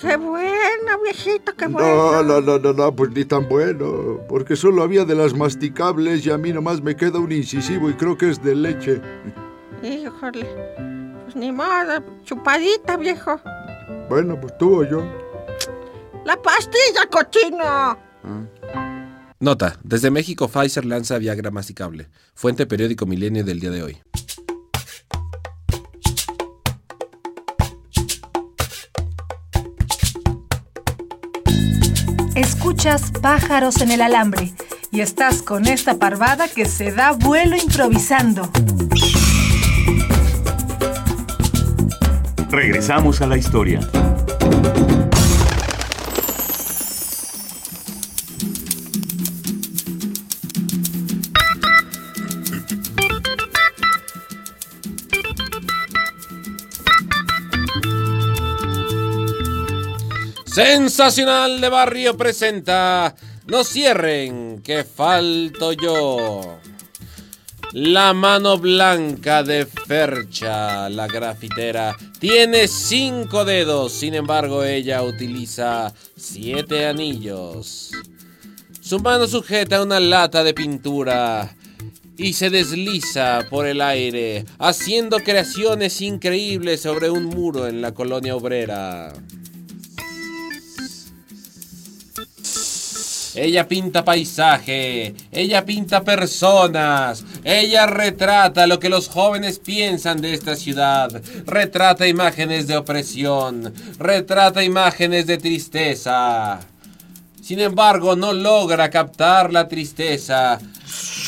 ¡Qué 0.00 0.16
bueno, 0.16 1.00
viejito, 1.02 1.54
qué 1.56 1.66
No, 1.68 1.72
bueno! 1.78 2.22
no, 2.22 2.40
no, 2.40 2.58
no, 2.58 2.72
no, 2.72 2.94
pues 2.94 3.10
ni 3.12 3.24
tan 3.24 3.48
bueno. 3.48 4.20
Porque 4.28 4.54
solo 4.56 4.82
había 4.82 5.04
de 5.04 5.14
las 5.14 5.34
masticables 5.34 6.24
y 6.26 6.30
a 6.30 6.38
mí 6.38 6.52
nomás 6.52 6.82
me 6.82 6.94
queda 6.96 7.18
un 7.18 7.32
incisivo 7.32 7.88
y 7.88 7.94
creo 7.94 8.16
que 8.18 8.30
es 8.30 8.42
de 8.42 8.54
leche. 8.54 9.00
Híjole, 9.82 10.46
pues 11.24 11.36
ni 11.36 11.50
modo, 11.50 12.02
chupadita, 12.24 12.96
viejo. 12.96 13.40
Bueno, 14.08 14.38
pues 14.40 14.56
tú 14.58 14.80
o 14.82 14.84
yo. 14.84 15.02
¡La 16.24 16.40
pastilla, 16.40 17.06
cochino! 17.10 17.98
Nota, 19.38 19.78
desde 19.82 20.10
México 20.10 20.48
Pfizer 20.48 20.84
lanza 20.84 21.18
Viagra 21.18 21.50
masticable. 21.50 22.08
Fuente 22.34 22.66
periódico 22.66 23.06
Milenio 23.06 23.44
del 23.44 23.60
día 23.60 23.70
de 23.70 23.82
hoy. 23.82 23.98
Escuchas 32.66 33.12
pájaros 33.22 33.80
en 33.80 33.92
el 33.92 34.02
alambre 34.02 34.52
y 34.90 35.00
estás 35.00 35.40
con 35.40 35.68
esta 35.68 35.98
parvada 36.00 36.48
que 36.48 36.64
se 36.64 36.90
da 36.90 37.12
vuelo 37.12 37.56
improvisando. 37.56 38.50
Regresamos 42.50 43.20
a 43.20 43.28
la 43.28 43.36
historia. 43.36 43.78
Sensacional 60.56 61.60
de 61.60 61.68
Barrio 61.68 62.16
presenta 62.16 63.14
No 63.46 63.62
cierren, 63.62 64.62
que 64.62 64.84
falto 64.84 65.72
yo. 65.72 66.60
La 67.74 68.14
mano 68.14 68.56
blanca 68.56 69.42
de 69.42 69.66
Fercha, 69.66 70.88
la 70.88 71.08
grafitera, 71.08 71.94
tiene 72.18 72.68
cinco 72.68 73.44
dedos, 73.44 73.92
sin 73.92 74.14
embargo 74.14 74.64
ella 74.64 75.02
utiliza 75.02 75.92
siete 76.16 76.86
anillos. 76.86 77.90
Su 78.80 78.98
mano 79.00 79.26
sujeta 79.26 79.82
una 79.82 80.00
lata 80.00 80.42
de 80.42 80.54
pintura 80.54 81.54
y 82.16 82.32
se 82.32 82.48
desliza 82.48 83.46
por 83.50 83.66
el 83.66 83.82
aire, 83.82 84.46
haciendo 84.58 85.18
creaciones 85.18 86.00
increíbles 86.00 86.80
sobre 86.80 87.10
un 87.10 87.26
muro 87.26 87.66
en 87.66 87.82
la 87.82 87.92
colonia 87.92 88.34
obrera. 88.34 89.12
Ella 93.36 93.68
pinta 93.68 94.02
paisaje, 94.02 95.14
ella 95.30 95.66
pinta 95.66 96.02
personas, 96.02 97.22
ella 97.44 97.86
retrata 97.86 98.66
lo 98.66 98.80
que 98.80 98.88
los 98.88 99.08
jóvenes 99.08 99.58
piensan 99.58 100.22
de 100.22 100.32
esta 100.32 100.56
ciudad, 100.56 101.10
retrata 101.44 102.08
imágenes 102.08 102.66
de 102.66 102.78
opresión, 102.78 103.74
retrata 103.98 104.64
imágenes 104.64 105.26
de 105.26 105.36
tristeza. 105.36 106.60
Sin 107.42 107.60
embargo, 107.60 108.16
no 108.16 108.32
logra 108.32 108.88
captar 108.88 109.52
la 109.52 109.68
tristeza 109.68 110.58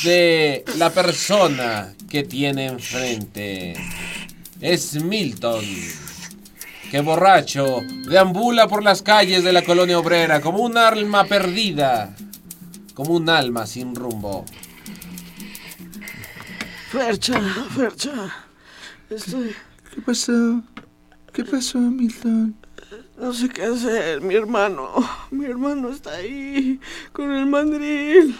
de 0.02 0.64
la 0.78 0.88
persona 0.88 1.92
que 2.08 2.22
tiene 2.22 2.66
enfrente. 2.66 3.74
Es 4.62 4.94
Milton 4.94 5.62
que 6.90 7.00
borracho 7.00 7.80
deambula 8.08 8.66
por 8.68 8.82
las 8.82 9.02
calles 9.02 9.44
de 9.44 9.52
la 9.52 9.62
colonia 9.62 9.98
obrera 9.98 10.40
como 10.40 10.58
un 10.62 10.76
alma 10.78 11.24
perdida, 11.24 12.14
como 12.94 13.14
un 13.14 13.28
alma 13.28 13.66
sin 13.66 13.94
rumbo. 13.94 14.44
Fercha, 16.90 17.40
Fercha. 17.76 18.12
Estoy. 19.10 19.54
¿Qué 19.94 20.00
pasó? 20.02 20.62
¿Qué 21.32 21.44
pasó, 21.44 21.78
Milton? 21.78 22.56
No 23.20 23.32
sé 23.34 23.48
qué 23.48 23.64
hacer, 23.64 24.22
mi 24.22 24.34
hermano. 24.34 24.88
Mi 25.30 25.44
hermano 25.44 25.90
está 25.90 26.14
ahí, 26.14 26.80
con 27.12 27.32
el 27.32 27.44
mandril, 27.46 28.34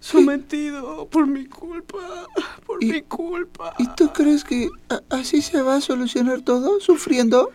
sometido 0.00 1.06
por 1.08 1.26
mi 1.26 1.46
culpa, 1.46 2.26
por 2.66 2.82
¿Y- 2.84 2.92
mi 2.92 3.02
culpa. 3.02 3.74
¿Y 3.78 3.86
tú 3.88 4.12
crees 4.12 4.44
que 4.44 4.68
así 5.08 5.40
se 5.40 5.62
va 5.62 5.76
a 5.76 5.80
solucionar 5.80 6.42
todo? 6.42 6.80
¿Sufriendo? 6.80 7.50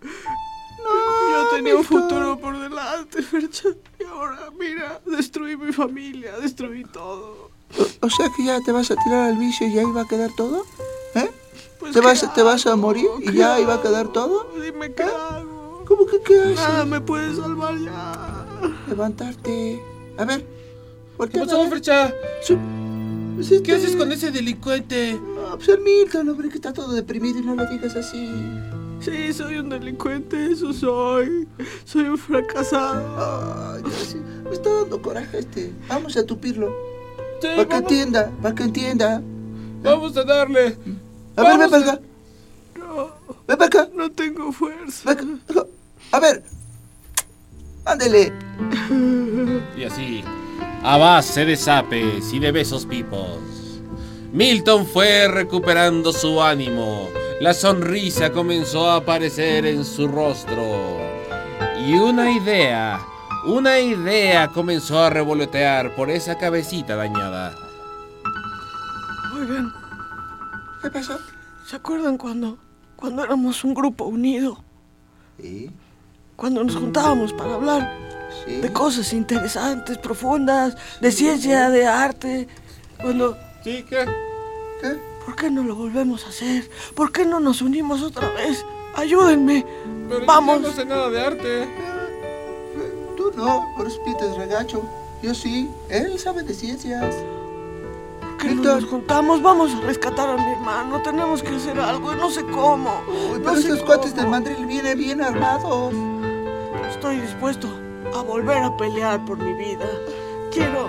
Yo 0.00 1.48
tenía 1.56 1.76
un 1.76 1.84
futuro 1.84 2.38
por 2.38 2.58
delante, 2.58 3.22
Fercha. 3.22 3.68
Y 4.00 4.04
ahora, 4.04 4.48
mira, 4.58 5.00
destruí 5.06 5.56
mi 5.56 5.72
familia, 5.72 6.38
destruí 6.38 6.84
todo. 6.84 7.50
O, 8.00 8.06
o 8.06 8.10
sea 8.10 8.28
que 8.34 8.44
ya 8.44 8.60
te 8.60 8.72
vas 8.72 8.90
a 8.90 8.96
tirar 8.96 9.30
al 9.30 9.36
vicio 9.36 9.66
y 9.68 9.78
ahí 9.78 9.84
va 9.94 10.02
a 10.02 10.08
quedar 10.08 10.30
todo. 10.36 10.64
¿Eh? 11.14 11.30
Pues, 11.78 11.92
¿Te 11.92 12.00
¿qué 12.00 12.06
vas, 12.06 12.34
¿Te 12.34 12.42
vas 12.42 12.66
a 12.66 12.70
hago? 12.70 12.78
morir 12.78 13.06
y 13.20 13.26
¿Qué 13.26 13.32
ya 13.34 13.54
ahí 13.54 13.64
va 13.64 13.72
a 13.72 13.74
hago? 13.74 13.82
quedar 13.82 14.08
todo? 14.08 14.50
Dime 14.62 14.92
qué 14.94 15.02
hago. 15.02 15.84
¿Cómo 15.86 16.06
que 16.06 16.20
qué 16.22 16.40
haces? 16.40 16.56
Nada 16.56 16.84
me 16.84 17.00
puede 17.00 17.34
salvar 17.34 17.76
ya. 17.78 18.46
Levantarte. 18.88 19.82
A 20.16 20.24
ver. 20.24 20.44
¿Por 21.16 21.28
¿Qué 21.28 21.40
pasó, 21.40 21.66
Frecha? 21.68 22.12
¿Qué 22.46 23.62
¿Qué 23.62 23.72
haces 23.72 23.96
con 23.96 24.10
ese 24.12 24.30
delincuente? 24.30 25.12
No, 25.14 25.56
pues 25.56 25.68
el 25.68 25.80
Milton, 25.80 26.28
hombre, 26.28 26.48
que 26.48 26.56
está 26.56 26.72
todo 26.72 26.92
deprimido 26.92 27.38
y 27.38 27.42
no 27.42 27.54
lo 27.54 27.66
digas 27.66 27.94
así. 27.96 28.28
Sí, 29.00 29.32
soy 29.32 29.58
un 29.58 29.68
delincuente, 29.68 30.52
eso 30.52 30.72
soy. 30.72 31.46
Soy 31.84 32.04
un 32.04 32.18
fracasado. 32.18 33.72
Ay, 33.74 33.82
Dios, 33.82 33.94
sí, 34.12 34.18
me 34.44 34.50
está 34.50 34.70
dando 34.72 35.00
coraje 35.00 35.38
este. 35.38 35.72
Vamos 35.88 36.16
a 36.16 36.26
tupirlo. 36.26 36.68
Sí, 37.40 37.46
Para 37.56 37.64
que 37.68 37.74
vamos, 37.74 37.92
entienda, 37.92 38.32
para 38.42 38.54
que 38.54 38.62
entienda. 38.64 39.22
vamos 39.82 40.16
a 40.16 40.24
darle. 40.24 40.76
A 41.36 41.42
ver, 41.42 41.58
ven 41.58 41.70
para 41.70 41.82
acá. 41.92 42.00
Ven 43.46 43.56
para 43.58 43.66
acá. 43.66 43.88
No 43.94 44.10
tengo 44.10 44.52
fuerza. 44.52 45.16
A 46.10 46.20
ver. 46.20 46.42
Ándele. 47.84 48.32
Y 49.76 49.84
así, 49.84 50.24
a 50.82 50.96
base 50.98 51.44
de 51.44 51.56
zapes 51.56 52.32
y 52.32 52.38
de 52.40 52.50
besos 52.52 52.84
pipos, 52.84 53.38
Milton 54.32 54.84
fue 54.86 55.28
recuperando 55.28 56.12
su 56.12 56.42
ánimo. 56.42 57.08
La 57.40 57.54
sonrisa 57.54 58.32
comenzó 58.32 58.90
a 58.90 58.96
aparecer 58.96 59.64
en 59.66 59.84
su 59.84 60.08
rostro. 60.08 60.98
Y 61.86 61.94
una 61.94 62.32
idea, 62.32 63.00
una 63.46 63.78
idea 63.78 64.48
comenzó 64.48 65.00
a 65.00 65.10
revolotear 65.10 65.94
por 65.94 66.10
esa 66.10 66.36
cabecita 66.36 66.96
dañada. 66.96 67.54
Oigan, 69.34 69.72
¿Qué 70.82 70.90
pasó? 70.90 71.18
¿se 71.64 71.76
acuerdan 71.76 72.16
cuando, 72.18 72.58
cuando 72.96 73.22
éramos 73.22 73.62
un 73.62 73.74
grupo 73.74 74.06
unido? 74.06 74.62
Sí, 75.40 75.70
Cuando 76.34 76.64
nos 76.64 76.74
juntábamos 76.74 77.32
para 77.32 77.54
hablar 77.54 77.92
sí. 78.44 78.56
de 78.56 78.72
cosas 78.72 79.12
interesantes, 79.12 79.96
profundas, 79.98 80.76
de 81.00 81.12
ciencia, 81.12 81.70
de 81.70 81.86
arte. 81.86 82.48
Cuando, 83.00 83.36
¿Sí? 83.62 83.84
¿Qué? 83.88 84.04
¿Qué? 84.80 84.98
¿Por 85.28 85.36
qué 85.36 85.50
no 85.50 85.62
lo 85.62 85.74
volvemos 85.74 86.24
a 86.24 86.30
hacer? 86.30 86.66
¿Por 86.94 87.12
qué 87.12 87.26
no 87.26 87.38
nos 87.38 87.60
unimos 87.60 88.02
otra 88.02 88.30
vez? 88.30 88.64
Ayúdenme. 88.94 89.62
Vamos. 90.26 90.66
sé 90.74 90.86
nada 90.86 91.10
de 91.10 91.20
arte. 91.20 91.68
Tú 93.14 93.30
no, 93.36 93.62
por 93.76 93.86
eso 93.86 94.02
pides 94.04 94.34
regacho. 94.38 94.82
Yo 95.22 95.34
sí. 95.34 95.68
Él 95.90 96.18
sabe 96.18 96.44
de 96.44 96.54
ciencias. 96.54 97.14
¿Por 98.22 98.38
qué 98.38 98.54
no 98.54 98.62
nos 98.62 98.86
juntamos? 98.86 99.42
Vamos 99.42 99.74
a 99.74 99.80
rescatar 99.82 100.30
a 100.30 100.36
mi 100.38 100.50
hermano. 100.50 101.02
Tenemos 101.02 101.42
que 101.42 101.56
hacer 101.56 101.78
algo. 101.78 102.14
No 102.14 102.30
sé 102.30 102.42
cómo. 102.46 103.02
Uy, 103.06 103.38
no 103.38 103.44
pero 103.44 103.58
estos 103.58 103.82
cuates 103.82 104.16
del 104.16 104.28
mandril 104.28 104.64
vienen 104.64 104.96
bien 104.96 105.20
armados. 105.20 105.92
Estoy 106.88 107.20
dispuesto 107.20 107.68
a 108.14 108.22
volver 108.22 108.62
a 108.62 108.74
pelear 108.78 109.22
por 109.26 109.36
mi 109.36 109.52
vida. 109.52 109.84
Quiero, 110.50 110.88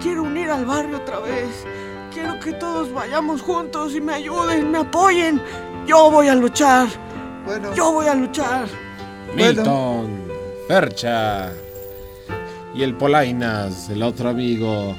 quiero 0.00 0.22
unir 0.22 0.50
al 0.50 0.66
barrio 0.66 0.98
otra 0.98 1.18
vez. 1.18 1.66
Quiero 2.12 2.38
que 2.40 2.52
todos 2.52 2.92
vayamos 2.92 3.40
juntos 3.40 3.94
y 3.94 4.00
me 4.00 4.14
ayuden, 4.14 4.70
me 4.70 4.78
apoyen. 4.78 5.40
Yo 5.86 6.10
voy 6.10 6.28
a 6.28 6.34
luchar. 6.34 6.86
Bueno, 7.46 7.74
Yo 7.74 7.92
voy 7.92 8.06
a 8.06 8.14
luchar. 8.14 8.66
Milton, 9.34 10.28
Fercha 10.68 11.52
y 12.74 12.82
el 12.82 12.94
Polainas, 12.96 13.88
el 13.88 14.02
otro 14.02 14.28
amigo 14.28 14.94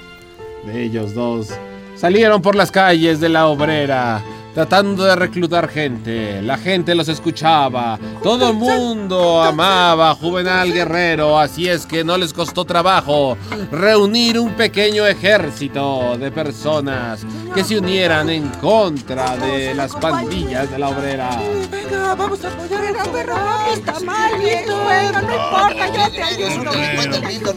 de 0.66 0.84
ellos 0.84 1.14
dos, 1.14 1.50
salieron 1.96 2.42
por 2.42 2.56
las 2.56 2.72
calles 2.72 3.20
de 3.20 3.30
la 3.30 3.48
obrera 3.48 4.24
tratando 4.54 5.04
de 5.04 5.16
reclutar 5.16 5.68
gente. 5.68 6.42
La 6.42 6.58
gente 6.58 6.96
los 6.96 7.08
escuchaba. 7.08 8.00
Todo 8.22 8.50
el 8.50 8.56
mundo 8.56 9.42
amaba 9.42 10.12
a 10.12 10.16
Juvenal 10.16 10.72
Guerrero, 10.72 11.40
así 11.40 11.68
es 11.68 11.86
que 11.86 12.04
no 12.04 12.18
les 12.18 12.34
costó 12.34 12.66
trabajo 12.66 13.38
reunir 13.72 14.40
un 14.40 14.54
pequeño 14.54 15.06
ejército 15.06 16.18
de 16.18 16.32
personas 16.32 17.26
que 17.54 17.64
se 17.64 17.78
unieran 17.78 18.30
en 18.30 18.48
contra 18.50 19.36
de 19.38 19.74
las 19.74 19.94
pandillas 19.96 20.70
de 20.70 20.80
la 20.80 20.90
obrera. 20.90 21.42
Venga, 21.72 22.16
vamos 22.16 22.44
a 22.44 22.48
apoyar 22.50 22.82
Pero, 22.82 23.12
pero, 23.12 23.36
está 23.74 24.00
mal. 24.02 24.32
Bueno, 24.38 25.22
no 25.22 25.34
importa, 25.34 25.88
yo 25.88 26.12
te 26.12 26.24
ayudo. 26.24 26.72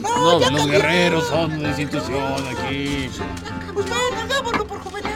No, 0.02 0.50
los 0.50 0.66
guerreros 0.66 1.26
son 1.28 1.52
una 1.52 1.68
institución 1.68 2.44
aquí. 2.50 3.10
Pues 3.74 3.86
ven, 3.86 4.30
hagámoslo 4.30 4.66
por 4.66 4.80
Juvenal. 4.80 5.15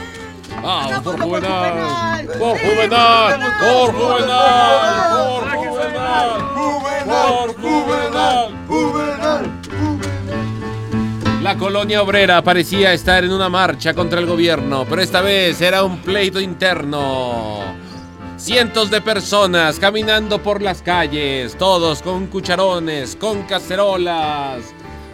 Vamos 0.62 1.02
por 1.02 1.21
Juvenal. 1.21 2.26
Por 2.26 2.59
Juvenal. 2.59 3.40
Por 3.61 3.93
Juvenal. 3.95 4.81
Por 5.26 5.49
Juvenal. 5.57 6.40
Por 7.07 7.55
Juvenal. 7.61 9.50
La 11.43 11.57
colonia 11.57 12.02
obrera 12.02 12.43
parecía 12.43 12.93
estar 12.93 13.25
en 13.25 13.33
una 13.33 13.49
marcha 13.49 13.95
contra 13.95 14.21
el 14.21 14.26
gobierno, 14.26 14.85
pero 14.88 15.00
esta 15.00 15.23
vez 15.23 15.61
era 15.61 15.83
un 15.83 15.99
pleito 15.99 16.38
interno. 16.38 17.61
Cientos 18.37 18.90
de 18.90 19.00
personas 19.00 19.79
caminando 19.79 20.43
por 20.43 20.61
las 20.62 20.83
calles, 20.83 21.57
todos 21.57 22.02
con 22.02 22.26
cucharones, 22.26 23.17
con 23.17 23.43
cacerolas, 23.45 24.62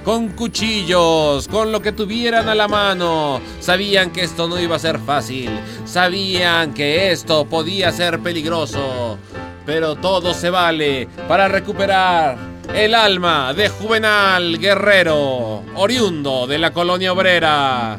con 0.06 0.28
cuchillos, 0.28 1.48
con 1.48 1.72
lo 1.72 1.82
que 1.82 1.90
tuvieran 1.90 2.48
a 2.48 2.54
la 2.54 2.68
mano. 2.68 3.40
Sabían 3.58 4.12
que 4.12 4.22
esto 4.22 4.46
no 4.46 4.56
iba 4.60 4.76
a 4.76 4.78
ser 4.78 5.00
fácil, 5.00 5.50
sabían 5.84 6.72
que 6.74 7.10
esto 7.10 7.44
podía 7.46 7.90
ser 7.90 8.20
peligroso, 8.20 9.18
pero 9.66 9.96
todo 9.96 10.32
se 10.32 10.48
vale 10.48 11.08
para 11.26 11.48
recuperar 11.48 12.38
el 12.72 12.94
alma 12.94 13.52
de 13.52 13.68
Juvenal 13.68 14.60
Guerrero, 14.60 15.64
oriundo 15.74 16.46
de 16.46 16.58
la 16.58 16.72
colonia 16.72 17.12
obrera. 17.12 17.96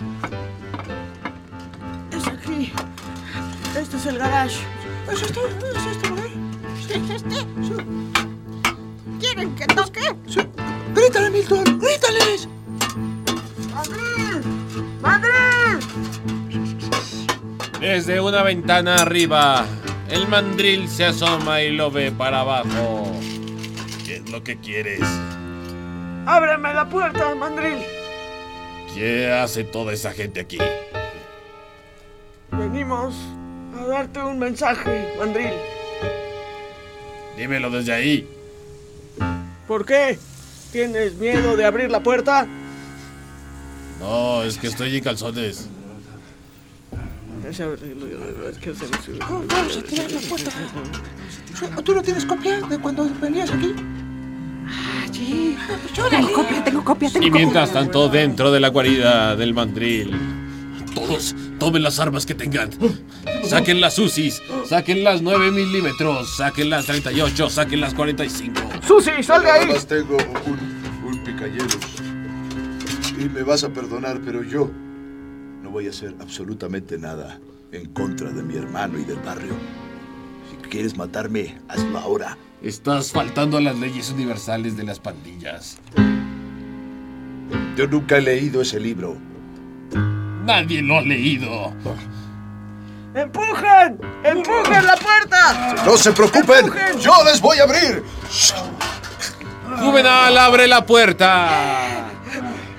Es 2.09 2.25
aquí. 2.25 2.71
Este 3.77 3.97
es 3.97 4.05
el 4.05 4.17
garage. 4.17 4.59
¿Es 5.11 5.21
este? 5.23 5.41
¿Es 5.75 5.85
este? 5.91 6.07
¿Sí, 6.87 6.93
es 6.93 7.09
este? 7.21 7.35
¿Quieren 9.19 9.55
que 9.55 9.65
toque? 9.65 10.15
¡Grítale, 10.97 11.29
Milton! 11.29 11.79
¡Grítales! 11.79 12.47
¡Madrid! 13.71 14.45
¡Madrid! 14.99 15.85
Desde 17.79 18.19
una 18.19 18.41
ventana 18.41 18.95
arriba, 18.95 19.63
el 20.09 20.27
mandril 20.27 20.89
se 20.89 21.05
asoma 21.05 21.61
y 21.61 21.71
lo 21.71 21.91
ve 21.91 22.11
para 22.11 22.39
abajo. 22.39 23.11
¿Qué 24.07 24.15
es 24.15 24.29
lo 24.31 24.43
que 24.43 24.59
quieres? 24.59 25.01
¡Ábreme 26.25 26.73
la 26.73 26.89
puerta, 26.89 27.35
mandril! 27.35 27.77
¿Qué 28.95 29.31
hace 29.31 29.65
toda 29.65 29.93
esa 29.93 30.13
gente 30.13 30.39
aquí? 30.39 30.57
Venimos 32.49 33.13
a 33.79 33.85
darte 33.85 34.19
un 34.23 34.39
mensaje, 34.39 35.13
mandril. 35.19 35.53
Dímelo 37.37 37.69
desde 37.69 37.93
ahí. 37.93 38.27
¿Por 39.67 39.85
qué? 39.85 40.17
¿Tienes 40.77 41.15
miedo 41.15 41.57
de 41.57 41.65
abrir 41.65 41.89
la 41.89 42.03
puerta? 42.03 42.45
No, 43.99 44.43
es 44.43 44.59
que 44.59 44.67
estoy 44.67 44.95
en 44.95 45.03
calzones. 45.03 45.67
Ese 47.49 47.63
arreglo, 47.63 48.05
es 48.47 48.59
que 48.59 48.75
se 48.75 48.85
me 48.85 49.01
sube. 49.01 49.17
¿Cómo 49.25 49.43
vamos 49.47 49.75
a 49.75 49.81
tirar 49.81 50.11
la 50.11 50.19
puerta? 50.19 50.51
¿Tú 51.83 51.95
no 51.95 52.03
tienes 52.03 52.25
copia 52.25 52.61
de 52.61 52.77
cuando 52.77 53.09
venías 53.19 53.49
aquí? 53.49 53.73
Sí. 55.11 55.57
Tengo 56.11 56.31
copia, 56.33 56.63
tengo 56.63 56.83
copia, 56.83 57.09
tengo 57.09 57.25
Y 57.25 57.31
mientras 57.31 57.73
tanto, 57.73 58.07
dentro 58.07 58.51
de 58.51 58.59
la 58.59 58.67
guarida 58.67 59.35
del 59.35 59.55
mandril. 59.55 60.15
Todos, 60.93 61.35
tomen 61.57 61.83
las 61.83 61.99
armas 61.99 62.25
que 62.25 62.35
tengan. 62.35 62.69
Saquen 63.43 63.81
las 63.81 63.97
UCIs, 63.99 64.41
saquen 64.65 65.03
las 65.03 65.21
9 65.21 65.51
milímetros, 65.51 66.35
saquen 66.37 66.69
las 66.69 66.85
38, 66.85 67.49
saquen 67.49 67.81
las 67.81 67.93
45. 67.93 68.61
¡Susi, 68.85 69.23
sal 69.23 69.43
de 69.43 69.51
ahí! 69.51 69.67
más 69.67 69.87
tengo 69.87 70.17
un, 70.45 71.07
un 71.07 71.23
picayelos. 71.23 71.77
Y 73.19 73.29
me 73.29 73.43
vas 73.43 73.63
a 73.63 73.69
perdonar, 73.69 74.21
pero 74.23 74.43
yo 74.43 74.69
no 75.63 75.69
voy 75.69 75.87
a 75.87 75.89
hacer 75.89 76.15
absolutamente 76.19 76.97
nada 76.97 77.39
en 77.71 77.87
contra 77.93 78.31
de 78.31 78.43
mi 78.43 78.55
hermano 78.55 78.99
y 78.99 79.03
del 79.03 79.17
barrio. 79.17 79.53
Si 80.49 80.69
quieres 80.69 80.97
matarme, 80.97 81.57
hazlo 81.67 81.97
ahora. 81.97 82.37
Estás 82.61 83.11
faltando 83.11 83.57
a 83.57 83.61
las 83.61 83.77
leyes 83.77 84.11
universales 84.11 84.77
de 84.77 84.83
las 84.83 84.99
pandillas. 84.99 85.77
Yo 87.75 87.87
nunca 87.87 88.17
he 88.17 88.21
leído 88.21 88.61
ese 88.61 88.79
libro. 88.79 89.17
Nadie 90.47 90.81
lo 90.81 90.99
ha 90.99 91.01
leído. 91.01 91.73
¡Empujen! 93.13 93.99
¡Empujen 94.23 94.85
la 94.85 94.95
puerta! 94.95 95.75
¡No 95.85 95.97
se 95.97 96.13
preocupen! 96.13 96.71
¡Yo 97.01 97.11
les 97.25 97.41
voy 97.41 97.59
a 97.59 97.63
abrir! 97.63 98.01
Juvenal 99.77 100.37
abre 100.37 100.69
la 100.69 100.85
puerta. 100.85 101.49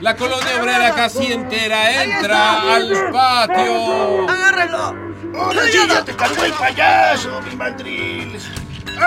La 0.00 0.16
colonia 0.16 0.62
obrera 0.62 0.94
casi 0.94 1.31
entera 1.31 2.04
entra 2.04 2.74
al 2.74 3.11
patio. 3.12 4.31
¡Agárrenlo! 4.31 4.94
¡Ahora 5.38 5.62
sí 5.66 5.78
ya 5.87 6.02
te 6.02 6.16
cargó 6.16 6.44
el 6.44 6.52
payaso, 6.52 7.42
mi 7.42 7.54
mandril! 7.54 8.38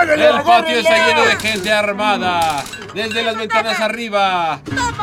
El 0.00 0.42
patio 0.42 0.78
está 0.78 1.06
lleno 1.06 1.24
de 1.24 1.36
gente 1.36 1.72
armada. 1.72 2.64
Desde 2.94 3.22
las 3.22 3.36
ventanas 3.36 3.80
arriba, 3.80 4.60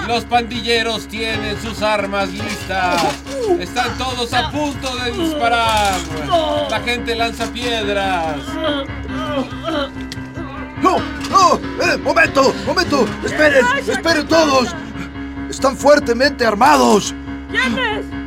los 0.08 0.26
pandilleros 0.26 1.08
tienen 1.08 1.60
sus 1.62 1.82
armas 1.82 2.30
listas. 2.30 3.02
Están 3.60 3.98
todos 3.98 4.34
a 4.34 4.52
punto 4.52 4.96
de 4.98 5.12
disparar. 5.12 5.94
La 6.70 6.80
gente 6.82 7.16
lanza 7.16 7.46
piedras. 7.52 8.38
¡No! 10.82 10.98
¡No! 11.30 11.56
¡Eh! 11.82 11.98
¡Momento! 11.98 12.54
¡Momento! 12.66 13.06
¡Esperen! 13.24 13.66
¡Esperen 13.88 14.28
todos! 14.28 14.76
¡Están 15.50 15.76
fuertemente 15.76 16.46
armados! 16.46 17.14
¿Quiénes? 17.50 18.06
¡El 18.12 18.19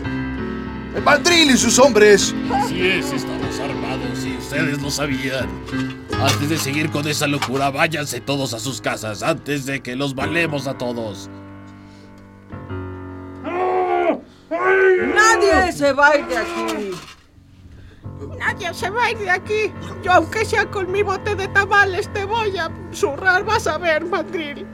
mandril 1.00 1.50
y 1.50 1.56
sus 1.56 1.78
hombres! 1.78 2.34
Así 2.52 2.86
es, 2.86 3.12
estamos 3.12 3.58
armados 3.58 4.24
y 4.24 4.36
ustedes 4.36 4.82
lo 4.82 4.90
sabían. 4.90 5.48
Antes 6.20 6.48
de 6.48 6.58
seguir 6.58 6.90
con 6.90 7.08
esa 7.08 7.26
locura, 7.26 7.70
váyanse 7.70 8.20
todos 8.20 8.54
a 8.54 8.58
sus 8.58 8.80
casas 8.80 9.22
antes 9.22 9.66
de 9.66 9.82
que 9.82 9.96
los 9.96 10.14
valemos 10.14 10.66
a 10.66 10.76
todos. 10.76 11.30
¡Nadie 15.14 15.72
se 15.72 15.92
va 15.92 16.08
a 16.08 16.18
ir 16.18 16.26
de 16.26 16.36
aquí! 16.36 16.90
Nadie 18.38 18.74
se 18.74 18.90
va 18.90 19.04
a 19.04 19.10
ir 19.10 19.18
de 19.18 19.30
aquí. 19.30 19.72
Yo, 20.02 20.12
aunque 20.12 20.44
sea 20.44 20.70
con 20.70 20.90
mi 20.90 21.02
bote 21.02 21.34
de 21.34 21.48
tamales, 21.48 22.12
te 22.12 22.24
voy 22.24 22.56
a 22.58 22.70
zurrar. 22.92 23.44
Vas 23.44 23.66
a 23.66 23.78
ver, 23.78 24.04
mandril. 24.04 24.66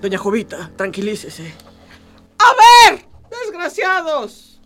Doña 0.00 0.18
Jovita, 0.18 0.70
tranquilícese. 0.76 1.54
¡A 2.38 2.90
ver! 2.90 3.06
¡Desgraciados! 3.30 4.60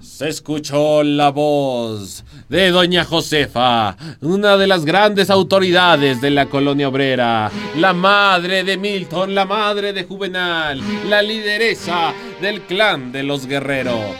Se 0.00 0.28
escuchó 0.28 1.02
la 1.02 1.30
voz 1.30 2.24
de 2.48 2.70
Doña 2.70 3.04
Josefa, 3.04 3.96
una 4.20 4.56
de 4.56 4.66
las 4.66 4.84
grandes 4.84 5.28
autoridades 5.28 6.20
de 6.20 6.30
la 6.30 6.46
colonia 6.46 6.88
obrera, 6.88 7.50
la 7.76 7.92
madre 7.92 8.62
de 8.62 8.76
Milton, 8.76 9.34
la 9.34 9.44
madre 9.44 9.92
de 9.92 10.04
Juvenal, 10.04 10.80
la 11.08 11.20
lideresa 11.20 12.12
del 12.40 12.62
clan 12.62 13.10
de 13.10 13.24
los 13.24 13.46
guerreros. 13.46 14.14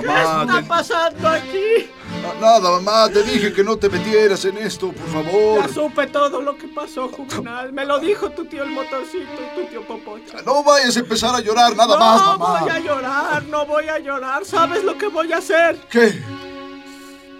¿Qué 0.00 0.06
está 0.06 0.64
pasando 0.66 1.28
aquí? 1.28 1.88
Na- 2.24 2.40
Nada, 2.40 2.70
mamá, 2.70 3.08
te 3.10 3.22
dije 3.22 3.52
que 3.52 3.62
no 3.64 3.76
te 3.76 3.88
metieras 3.88 4.44
en 4.44 4.56
esto, 4.58 4.92
por 4.92 5.08
favor. 5.08 5.60
Ya 5.60 5.68
supe 5.68 6.06
todo 6.08 6.40
lo 6.40 6.56
que 6.56 6.68
pasó, 6.68 7.08
Juvenal. 7.08 7.72
Me 7.72 7.84
lo 7.84 7.98
dijo 7.98 8.30
tu 8.30 8.44
tío 8.46 8.62
el 8.62 8.70
motorcito, 8.70 9.26
tu 9.54 9.64
tío 9.66 9.82
Popocha. 9.86 10.42
No 10.44 10.62
vayas 10.64 10.96
a 10.96 11.00
empezar 11.00 11.34
a 11.34 11.40
llorar 11.40 11.76
nada 11.76 11.96
más, 11.98 12.20
No 12.20 12.38
mamá. 12.38 12.60
voy 12.60 12.70
a 12.70 12.78
llorar, 12.80 13.42
no 13.44 13.66
voy 13.66 13.88
a 13.88 13.98
llorar. 13.98 14.44
¿Sabes 14.44 14.82
lo 14.84 14.96
que 14.98 15.08
voy 15.08 15.32
a 15.32 15.38
hacer? 15.38 15.76
¿Qué? 15.90 16.20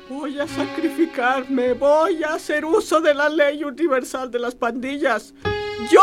Voy 0.08 0.38
a 0.38 0.46
sacrificarme, 0.46 1.72
voy 1.72 2.22
a 2.22 2.34
hacer 2.34 2.64
uso 2.64 3.00
de 3.00 3.14
la 3.14 3.28
ley 3.28 3.64
universal 3.64 4.30
de 4.30 4.38
las 4.38 4.54
pandillas. 4.54 5.32
Yo 5.90 6.02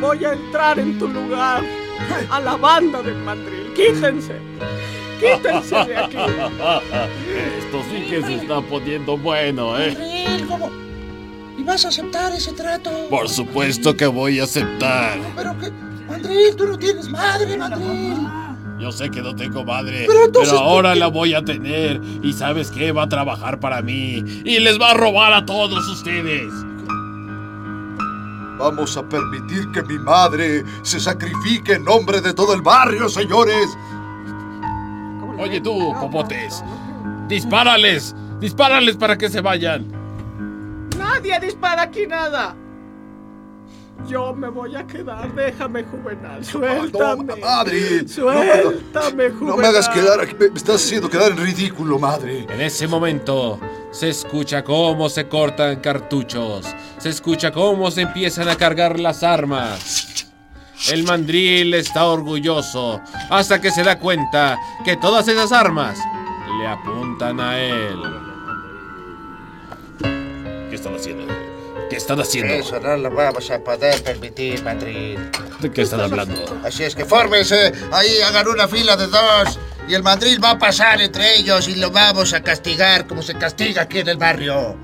voy 0.00 0.24
a 0.24 0.32
entrar 0.32 0.78
en 0.78 0.98
tu 0.98 1.08
lugar, 1.08 1.62
a 2.30 2.40
la 2.40 2.56
banda 2.56 3.02
del 3.02 3.16
mandril. 3.16 3.72
Quítense, 3.74 4.36
quítense 5.18 5.74
de 5.84 5.96
aquí. 5.96 6.16
Esto 7.58 7.82
sí 7.90 8.06
que 8.08 8.22
se 8.22 8.34
está 8.34 8.60
poniendo 8.62 9.16
bueno, 9.18 9.78
¿eh? 9.78 9.96
Mandril, 9.98 10.46
¿cómo? 10.46 10.70
¿Y 11.58 11.62
vas 11.62 11.84
a 11.84 11.88
aceptar 11.88 12.32
ese 12.32 12.52
trato? 12.52 12.90
Por 13.08 13.28
supuesto 13.28 13.96
que 13.96 14.06
voy 14.06 14.40
a 14.40 14.44
aceptar. 14.44 15.18
Pero 15.34 15.58
que... 15.58 15.70
Mandril, 16.06 16.54
tú 16.54 16.66
no 16.66 16.78
tienes 16.78 17.08
madre, 17.08 17.56
Mandril. 17.56 18.26
Yo 18.78 18.92
sé 18.92 19.10
que 19.10 19.22
no 19.22 19.34
tengo 19.34 19.64
madre, 19.64 20.04
Pero 20.06 20.12
pero, 20.12 20.24
entonces, 20.26 20.52
¿por 20.52 20.62
ahora 20.62 20.94
la 20.94 21.06
voy 21.06 21.32
a 21.32 21.42
tener. 21.42 22.00
Y 22.22 22.32
sabes 22.34 22.70
qué, 22.70 22.92
va 22.92 23.04
a 23.04 23.08
trabajar 23.08 23.58
para 23.58 23.80
mí. 23.80 24.22
Y 24.44 24.60
les 24.60 24.78
va 24.78 24.90
a 24.90 24.94
robar 24.94 25.32
a 25.32 25.46
todos 25.46 25.88
ustedes. 25.88 26.52
Vamos 28.58 28.96
a 28.96 29.06
permitir 29.06 29.70
que 29.72 29.82
mi 29.82 29.98
madre 29.98 30.64
se 30.82 31.00
sacrifique 31.00 31.74
en 31.74 31.84
nombre 31.84 32.20
de 32.20 32.32
todo 32.32 32.54
el 32.54 32.62
barrio, 32.62 33.08
señores. 33.08 33.66
Oye 35.38 35.60
tú, 35.60 35.94
popotes. 36.00 36.62
Dispárales. 37.28 38.14
Dispárales 38.40 38.96
para 38.96 39.16
que 39.16 39.28
se 39.28 39.40
vayan. 39.40 39.86
Nadie 40.98 41.38
dispara 41.40 41.82
aquí 41.82 42.06
nada. 42.06 42.54
Yo 44.06 44.34
me 44.34 44.48
voy 44.48 44.76
a 44.76 44.86
quedar, 44.86 45.34
déjame, 45.34 45.82
Juvenal. 45.84 46.44
Suéltame. 46.44 47.24
No, 47.24 47.36
madre. 47.38 48.06
Suéltame, 48.06 49.30
Juvenal. 49.30 49.48
No 49.48 49.56
me 49.56 49.66
hagas 49.66 49.88
quedar 49.88 50.20
aquí. 50.20 50.34
Me 50.38 50.50
me 50.50 50.56
estás 50.56 50.76
haciendo 50.76 51.08
quedar 51.08 51.32
en 51.32 51.38
ridículo, 51.38 51.98
madre. 51.98 52.46
En 52.48 52.60
ese 52.60 52.86
momento 52.86 53.58
se 53.90 54.10
escucha 54.10 54.62
cómo 54.62 55.08
se 55.08 55.26
cortan 55.26 55.80
cartuchos, 55.80 56.66
se 56.98 57.08
escucha 57.08 57.50
cómo 57.50 57.90
se 57.90 58.02
empiezan 58.02 58.48
a 58.48 58.56
cargar 58.56 59.00
las 59.00 59.22
armas. 59.22 60.05
El 60.90 61.04
mandril 61.04 61.74
está 61.74 62.04
orgulloso 62.04 63.00
hasta 63.30 63.60
que 63.60 63.70
se 63.70 63.82
da 63.82 63.98
cuenta 63.98 64.58
que 64.84 64.96
todas 64.96 65.26
esas 65.28 65.52
armas 65.52 65.98
le 66.60 66.66
apuntan 66.66 67.40
a 67.40 67.58
él. 67.58 68.02
¿Qué 70.70 70.76
están 70.76 70.94
haciendo? 70.94 71.26
¿Qué 71.90 71.96
están 71.96 72.20
haciendo? 72.20 72.52
Eso 72.52 72.80
no 72.80 72.96
lo 72.96 73.10
vamos 73.10 73.50
a 73.50 73.58
poder 73.58 74.02
permitir, 74.02 74.62
Madrid. 74.62 75.18
¿De 75.60 75.70
qué 75.70 75.82
están 75.82 76.00
hablando? 76.00 76.60
Así 76.64 76.84
es 76.84 76.94
que 76.94 77.04
fórmense, 77.04 77.72
ahí 77.92 78.20
hagan 78.26 78.48
una 78.48 78.68
fila 78.68 78.96
de 78.96 79.06
dos 79.06 79.58
y 79.88 79.94
el 79.94 80.02
Madrid 80.02 80.38
va 80.42 80.50
a 80.50 80.58
pasar 80.58 81.00
entre 81.00 81.38
ellos 81.38 81.68
y 81.68 81.76
lo 81.76 81.90
vamos 81.90 82.32
a 82.32 82.42
castigar 82.42 83.06
como 83.06 83.22
se 83.22 83.34
castiga 83.34 83.82
aquí 83.82 84.00
en 84.00 84.08
el 84.08 84.16
barrio. 84.16 84.76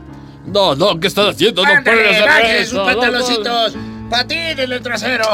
No, 0.46 0.74
no, 0.74 0.98
¿qué 0.98 1.06
están 1.06 1.28
haciendo? 1.28 1.64
No 1.64 1.82
pueden 1.84 2.06
hacer 2.06 2.28
bajen 2.28 2.66
sus 2.66 2.72
eso. 2.72 3.42
no, 3.42 3.68
no. 3.68 3.91
Patín 4.12 4.58
en 4.58 4.72
el 4.72 4.82
trasero. 4.82 5.24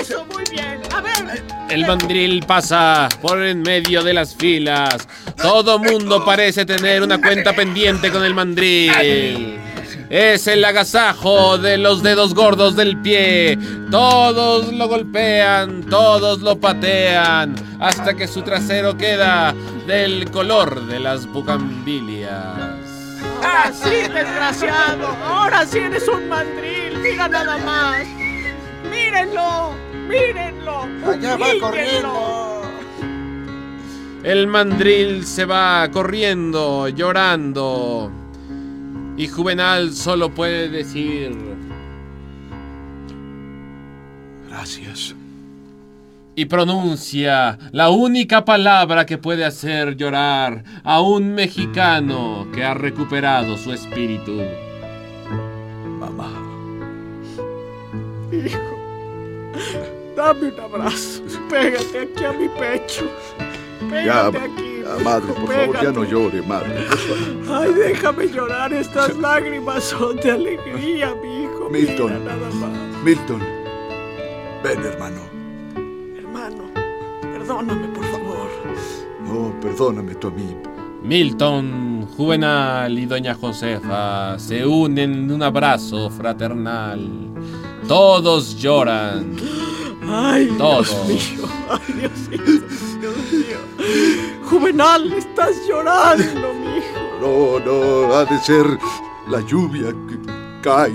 Eso, 0.00 0.26
muy 0.26 0.42
bien. 0.50 0.80
A 0.94 1.00
ver. 1.00 1.42
El 1.70 1.86
mandril 1.86 2.44
pasa 2.44 3.08
por 3.22 3.40
en 3.40 3.62
medio 3.62 4.02
de 4.02 4.12
las 4.12 4.34
filas. 4.34 5.06
Todo 5.40 5.78
mundo 5.78 6.24
parece 6.24 6.66
tener 6.66 7.02
una 7.02 7.20
cuenta 7.20 7.52
pendiente 7.52 8.10
con 8.10 8.24
el 8.24 8.34
mandril. 8.34 9.60
Es 10.10 10.46
el 10.48 10.64
agasajo 10.64 11.58
de 11.58 11.78
los 11.78 12.02
dedos 12.02 12.34
gordos 12.34 12.74
del 12.74 12.96
pie. 12.96 13.56
Todos 13.90 14.72
lo 14.72 14.88
golpean, 14.88 15.84
todos 15.84 16.40
lo 16.40 16.58
patean, 16.58 17.54
hasta 17.78 18.14
que 18.14 18.26
su 18.26 18.42
trasero 18.42 18.96
queda 18.96 19.54
del 19.86 20.30
color 20.30 20.86
de 20.86 20.98
las 20.98 21.26
bucambilias. 21.26 22.32
Ahora 23.36 23.72
sí, 23.72 24.12
desgraciado. 24.12 25.06
Ahora 25.24 25.66
sí 25.66 25.78
eres 25.78 26.08
un 26.08 26.28
mandril. 26.28 26.77
Mira 27.10 27.28
nada 27.28 27.58
más. 27.58 28.06
Mírenlo. 28.90 29.72
Mírenlo. 30.08 30.82
Allá 31.10 31.36
va 31.36 31.48
corriendo. 31.60 32.62
El 34.22 34.46
mandril 34.46 35.24
se 35.24 35.44
va 35.44 35.88
corriendo, 35.90 36.88
llorando. 36.88 38.10
Y 39.16 39.26
Juvenal 39.28 39.92
solo 39.92 40.34
puede 40.34 40.68
decir... 40.68 41.36
Gracias. 44.48 45.14
y 46.34 46.44
pronuncia 46.46 47.58
la 47.72 47.90
única 47.90 48.44
palabra 48.44 49.06
que 49.06 49.18
puede 49.18 49.44
hacer 49.44 49.96
llorar 49.96 50.62
a 50.84 51.00
un 51.00 51.34
mexicano 51.34 52.46
que 52.52 52.64
ha 52.64 52.74
recuperado 52.74 53.56
su 53.56 53.72
espíritu. 53.72 54.40
Hijo. 58.46 58.78
Dame 60.16 60.48
un 60.52 60.60
abrazo. 60.60 61.22
Pégate 61.48 61.98
aquí 62.00 62.24
a 62.24 62.32
mi 62.32 62.48
pecho. 62.48 63.04
Ya, 63.90 64.30
Pégate 64.30 64.38
aquí. 64.38 64.82
ya, 64.82 65.04
madre, 65.04 65.24
hijo, 65.30 65.34
por 65.44 65.54
favor, 65.54 65.82
ya 65.82 65.92
no 65.92 66.04
llore, 66.04 66.42
madre. 66.42 66.86
Ay, 67.50 67.72
déjame 67.74 68.26
llorar. 68.28 68.72
Estas 68.72 69.16
lágrimas 69.16 69.84
son 69.84 70.16
de 70.16 70.30
alegría, 70.32 71.14
mi 71.22 71.44
hijo. 71.44 71.68
Milton. 71.70 72.12
Mira 72.12 72.34
nada 72.36 72.50
más. 72.54 73.02
Milton. 73.04 73.42
Ven, 74.64 74.84
hermano. 74.84 75.20
Hermano, 76.16 76.64
perdóname, 77.20 77.88
por 77.88 78.04
favor. 78.06 78.48
No, 79.24 79.54
perdóname 79.60 80.14
tú 80.16 80.28
a 80.28 80.30
mí. 80.32 80.56
Milton, 81.02 82.08
Juvenal 82.16 82.98
y 82.98 83.06
Doña 83.06 83.34
Josefa 83.34 84.36
se 84.38 84.66
unen 84.66 85.14
en 85.14 85.30
un 85.30 85.42
abrazo 85.44 86.10
fraternal. 86.10 87.08
Todos 87.88 88.54
lloran. 88.56 89.34
Ay, 90.06 90.54
Todos. 90.58 90.88
Dios 91.08 91.32
mío. 91.32 91.48
Ay, 91.70 91.94
Diosito, 91.94 92.68
Dios 93.00 93.16
mío. 93.32 93.58
Juvenal, 94.44 95.12
estás 95.12 95.56
llorando, 95.66 96.54
mi 96.54 96.76
hijo. 96.78 96.98
No, 97.20 97.58
no, 97.60 98.14
ha 98.14 98.24
de 98.26 98.38
ser 98.40 98.66
la 99.28 99.40
lluvia 99.40 99.90
que 100.08 100.18
cae. 100.62 100.92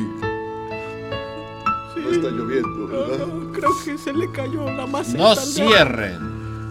No 1.97 2.09
está 2.11 2.29
lloviendo, 2.29 2.87
¿verdad? 2.87 3.27
No, 3.27 3.51
creo 3.51 3.71
que 3.83 3.97
se 3.97 4.13
le 4.13 4.31
cayó 4.31 4.69
la 4.71 4.85
maceta. 4.85 5.17
No 5.17 5.35
cierren, 5.35 6.69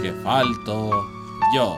que 0.00 0.12
falto 0.22 0.90
yo. 1.54 1.76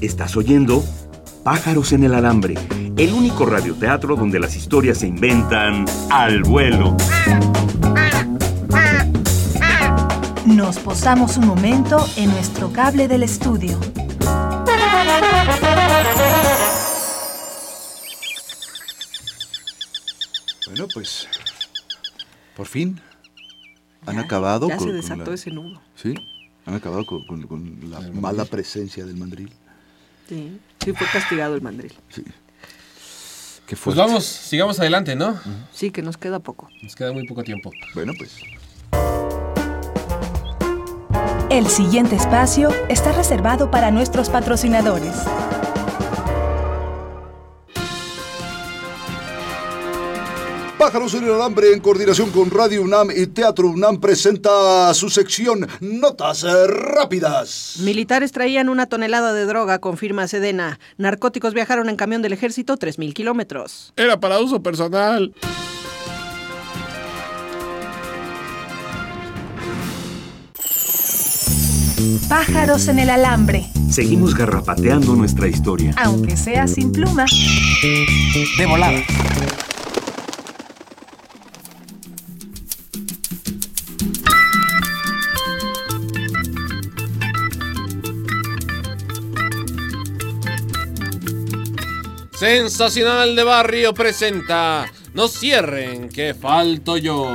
Estás 0.00 0.36
oyendo 0.36 0.84
Pájaros 1.44 1.92
en 1.92 2.04
el 2.04 2.14
Alambre, 2.14 2.54
el 2.96 3.12
único 3.12 3.46
radioteatro 3.46 4.16
donde 4.16 4.38
las 4.38 4.54
historias 4.56 4.98
se 4.98 5.06
inventan 5.06 5.86
al 6.10 6.42
vuelo. 6.42 6.96
Nos 10.46 10.78
posamos 10.78 11.36
un 11.36 11.46
momento 11.46 12.04
en 12.16 12.30
nuestro 12.30 12.72
cable 12.72 13.08
del 13.08 13.22
estudio. 13.22 13.78
Bueno, 20.66 20.86
pues. 20.92 21.26
Por 22.56 22.66
fin. 22.66 23.00
Han 24.06 24.18
acabado 24.18 24.68
Ya 24.68 24.76
con. 24.76 24.86
se 24.86 24.92
con 24.92 25.00
desató 25.00 25.30
la- 25.30 25.34
ese 25.34 25.50
nudo. 25.50 25.80
Sí, 25.94 26.14
han 26.66 26.74
acabado 26.74 27.04
con, 27.06 27.24
con- 27.26 27.42
con 27.46 27.90
la 27.90 28.00
mala 28.12 28.44
presencia 28.44 29.04
del 29.04 29.16
mandril. 29.16 29.52
Sí, 30.28 30.60
sí 30.84 30.92
fue 30.92 31.06
castigado 31.12 31.54
el 31.54 31.62
mandril. 31.62 31.92
Sí. 32.10 32.24
Qué 33.66 33.76
Pues 33.76 33.96
vamos, 33.96 34.24
sigamos 34.24 34.80
adelante, 34.80 35.14
¿no? 35.14 35.38
Sí, 35.72 35.90
que 35.90 36.00
nos 36.00 36.16
queda 36.16 36.38
poco. 36.38 36.70
Nos 36.82 36.96
queda 36.96 37.12
muy 37.12 37.26
poco 37.26 37.44
tiempo. 37.44 37.70
Bueno, 37.94 38.12
pues. 38.16 38.36
El 41.50 41.66
siguiente 41.66 42.16
espacio 42.16 42.70
está 42.88 43.12
reservado 43.12 43.70
para 43.70 43.90
nuestros 43.90 44.30
patrocinadores. 44.30 45.14
Pájaros 50.78 51.12
en 51.14 51.24
el 51.24 51.32
Alambre, 51.32 51.72
en 51.72 51.80
coordinación 51.80 52.30
con 52.30 52.50
Radio 52.50 52.82
UNAM 52.82 53.08
y 53.10 53.26
Teatro 53.26 53.68
UNAM, 53.68 53.98
presenta 53.98 54.94
su 54.94 55.10
sección 55.10 55.66
Notas 55.80 56.44
Rápidas. 56.68 57.78
Militares 57.80 58.30
traían 58.30 58.68
una 58.68 58.86
tonelada 58.86 59.32
de 59.32 59.44
droga, 59.44 59.80
confirma 59.80 60.28
Sedena. 60.28 60.78
Narcóticos 60.96 61.52
viajaron 61.52 61.88
en 61.88 61.96
camión 61.96 62.22
del 62.22 62.32
ejército 62.32 62.76
3.000 62.76 63.12
kilómetros. 63.12 63.92
Era 63.96 64.20
para 64.20 64.38
uso 64.38 64.62
personal. 64.62 65.34
Pájaros 72.28 72.86
en 72.88 72.98
el 73.00 73.10
alambre, 73.10 73.66
Seguimos 73.90 74.34
garrapateando 74.34 75.14
nuestra 75.16 75.48
historia. 75.48 75.92
aunque 75.96 76.36
sea 76.36 76.68
sin 76.68 76.92
pluma. 76.92 77.24
De 77.82 78.66
volada. 78.66 79.00
Sensacional 92.38 93.34
de 93.34 93.42
Barrio 93.42 93.92
presenta 93.92 94.86
No 95.12 95.26
cierren, 95.26 96.08
que 96.08 96.34
falto 96.34 96.96
yo. 96.96 97.28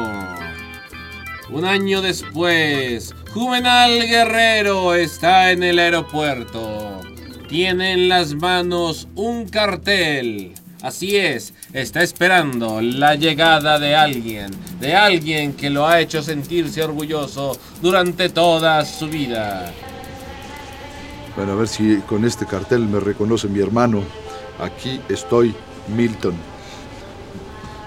Un 1.49 1.65
año 1.65 2.01
después, 2.01 3.13
Juvenal 3.33 4.07
Guerrero 4.07 4.95
está 4.95 5.51
en 5.51 5.61
el 5.61 5.79
aeropuerto. 5.79 7.01
Tiene 7.49 7.91
en 7.91 8.07
las 8.07 8.33
manos 8.33 9.09
un 9.15 9.49
cartel. 9.49 10.53
Así 10.81 11.17
es, 11.17 11.53
está 11.73 12.01
esperando 12.01 12.79
la 12.79 13.15
llegada 13.15 13.79
de 13.79 13.95
alguien, 13.95 14.51
de 14.79 14.95
alguien 14.95 15.51
que 15.51 15.69
lo 15.69 15.85
ha 15.85 15.99
hecho 15.99 16.23
sentirse 16.23 16.81
orgulloso 16.81 17.57
durante 17.81 18.29
toda 18.29 18.85
su 18.85 19.09
vida. 19.09 19.69
Bueno, 21.35 21.51
a 21.51 21.55
ver 21.55 21.67
si 21.67 21.97
con 22.07 22.23
este 22.23 22.45
cartel 22.45 22.87
me 22.87 23.01
reconoce 23.01 23.49
mi 23.49 23.59
hermano. 23.59 24.22
Aquí 24.59 25.01
estoy, 25.09 25.55
Milton. 25.87 26.35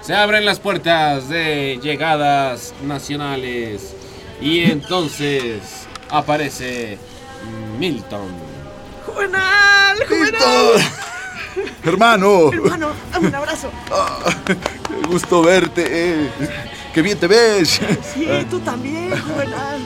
Se 0.02 0.14
abren 0.14 0.44
las 0.44 0.60
puertas 0.60 1.28
de 1.28 1.78
llegadas 1.82 2.74
nacionales 2.82 3.94
y 4.40 4.60
entonces 4.70 5.86
aparece 6.10 6.98
Milton. 7.78 8.28
¡Juvenal! 9.06 9.96
¡Juvenal! 10.08 10.22
¡Milton! 10.32 11.66
¡Hermano! 11.84 12.52
Hermano, 12.52 12.88
dame 13.12 13.28
un 13.28 13.34
abrazo. 13.34 13.70
Ah, 13.90 14.18
¡Qué 14.46 15.06
gusto 15.08 15.42
verte! 15.42 15.84
eh. 15.88 16.30
¡Qué 16.92 17.02
bien 17.02 17.18
te 17.18 17.26
ves! 17.26 17.80
Sí, 18.14 18.26
tú 18.50 18.58
también, 18.60 19.10
Juvenal. 19.10 19.80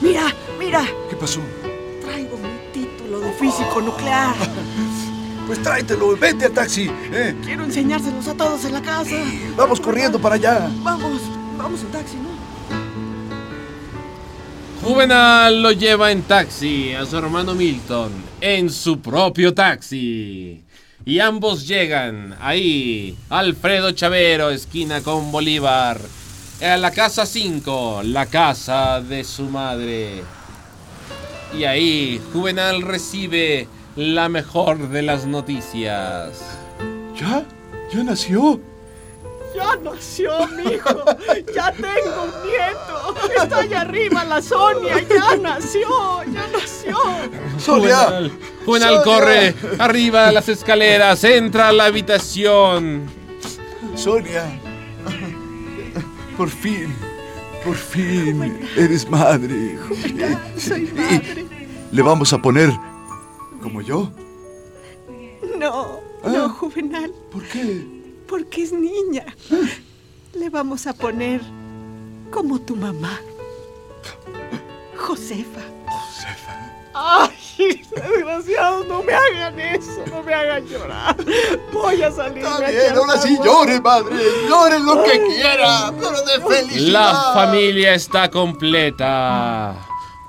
Mira, 0.00 0.32
mira, 0.58 0.86
¿Qué 1.08 1.16
pasó? 1.16 1.40
traigo 2.02 2.36
mi 2.36 2.72
título 2.72 3.20
de 3.20 3.32
físico 3.32 3.80
nuclear. 3.80 4.34
Pues 5.46 5.62
tráetelo, 5.62 6.16
vete 6.16 6.46
a 6.46 6.50
taxi. 6.50 6.90
eh. 7.12 7.34
Quiero 7.44 7.64
enseñárselos 7.64 8.26
a 8.28 8.34
todos 8.34 8.64
en 8.64 8.72
la 8.72 8.82
casa. 8.82 9.14
Vamos 9.56 9.80
corriendo 9.80 10.18
para 10.18 10.34
allá. 10.34 10.68
Vamos, 10.82 11.22
vamos 11.56 11.80
en 11.82 11.88
taxi, 11.92 12.16
¿no? 12.16 12.36
Juvenal 14.82 15.62
lo 15.62 15.72
lleva 15.72 16.12
en 16.12 16.22
taxi 16.22 16.92
a 16.94 17.04
su 17.06 17.16
hermano 17.16 17.54
Milton, 17.54 18.12
en 18.40 18.70
su 18.70 19.00
propio 19.00 19.52
taxi. 19.54 20.62
Y 21.04 21.18
ambos 21.20 21.66
llegan 21.66 22.36
ahí, 22.40 23.16
Alfredo 23.28 23.92
Chavero, 23.92 24.50
esquina 24.50 25.00
con 25.02 25.30
Bolívar, 25.30 26.00
a 26.60 26.76
la 26.76 26.90
casa 26.90 27.26
5, 27.26 28.02
la 28.04 28.26
casa 28.26 29.00
de 29.00 29.22
su 29.24 29.44
madre. 29.44 30.22
Y 31.56 31.64
ahí 31.64 32.20
Juvenal 32.32 32.82
recibe 32.82 33.68
la 33.96 34.28
mejor 34.28 34.88
de 34.88 35.02
las 35.02 35.26
noticias. 35.26 36.42
¿Ya? 37.18 37.44
¿Ya 37.92 38.04
nació? 38.04 38.60
Ya 39.54 39.74
nació 39.82 40.46
mi 40.48 40.74
hijo. 40.74 41.04
Ya 41.54 41.72
tengo 41.72 42.24
un 42.24 42.46
nieto. 42.46 43.42
Está 43.42 43.58
allá 43.60 43.80
arriba 43.80 44.22
la 44.24 44.42
Sonia. 44.42 45.00
Ya 45.08 45.36
nació. 45.36 45.88
Ya 46.30 46.46
nació. 46.52 46.98
¡Sonia! 47.58 48.30
Juvenal, 48.66 49.02
corre 49.02 49.54
arriba 49.78 50.30
las 50.30 50.48
escaleras, 50.50 51.24
entra 51.24 51.68
a 51.68 51.72
la 51.72 51.86
habitación. 51.86 53.06
Sonia. 53.94 54.44
Por 56.36 56.50
fin. 56.50 56.94
Por 57.64 57.76
fin. 57.76 58.60
Eres 58.76 59.08
madre. 59.08 59.78
Soy 60.58 60.92
madre. 60.94 61.46
¿Le 61.92 62.02
vamos 62.02 62.32
a 62.34 62.42
poner 62.42 62.70
como 63.66 63.82
yo? 63.82 64.08
No, 65.58 65.98
Ah. 66.22 66.28
no, 66.28 66.48
Juvenal. 66.50 67.12
¿Por 67.32 67.42
qué? 67.48 67.84
Porque 68.28 68.62
es 68.62 68.72
niña. 68.72 69.26
Le 70.34 70.50
vamos 70.50 70.86
a 70.86 70.92
poner 70.92 71.40
como 72.30 72.60
tu 72.60 72.76
mamá. 72.76 73.18
Josefa. 74.96 75.62
Josefa. 75.88 76.52
Ay, 76.94 77.82
desgraciados, 77.94 78.86
no 78.86 79.02
me 79.02 79.12
hagan 79.14 79.58
eso, 79.58 80.04
no 80.12 80.22
me 80.22 80.32
hagan 80.32 80.64
llorar. 80.66 81.16
Voy 81.72 82.00
a 82.02 82.10
salir. 82.12 82.44
Está 82.44 82.70
bien, 82.70 82.96
ahora 82.96 83.18
sí 83.20 83.36
llore, 83.44 83.80
madre. 83.80 84.16
Llore 84.48 84.78
lo 84.78 85.02
que 85.02 85.20
quiera, 85.26 85.92
pero 85.98 86.22
de 86.22 86.54
felicidad. 86.56 86.92
La 86.92 87.32
familia 87.34 87.94
está 87.94 88.30
completa. 88.30 89.74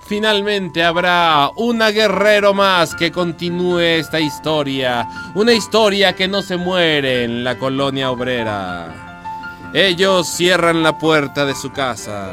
Finalmente 0.08 0.86
habrá 0.86 1.52
una 1.58 1.92
guerrero 1.92 2.54
más 2.54 2.96
que 2.96 3.12
continúe 3.12 3.80
esta 3.80 4.22
historia. 4.22 5.06
Una 5.36 5.52
historia 5.52 6.14
que 6.14 6.30
no 6.30 6.42
se 6.42 6.56
muere 6.56 7.26
en 7.26 7.44
la 7.44 7.58
colonia 7.58 8.10
obrera. 8.10 9.70
Ellos 9.74 10.30
cierran 10.30 10.82
la 10.82 10.98
puerta 10.98 11.46
de 11.46 11.54
su 11.56 11.74
casa. 11.74 12.30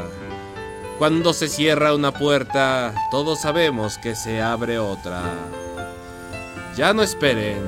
Cuando 0.97 1.33
se 1.33 1.49
cierra 1.49 1.93
una 1.93 2.11
puerta, 2.11 2.93
todos 3.11 3.41
sabemos 3.41 3.97
que 3.97 4.15
se 4.15 4.41
abre 4.41 4.79
otra. 4.79 5.21
Ya 6.77 6.93
no 6.93 7.03
esperen. 7.03 7.61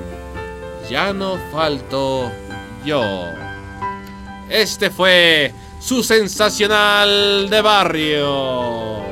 Ya 0.89 1.12
no 1.12 1.38
falto 1.52 2.32
yo. 2.86 3.04
Este 4.48 4.89
fue 4.89 5.54
su 5.82 6.02
sensacional 6.02 7.50
de 7.50 7.62
barrio. 7.62 9.07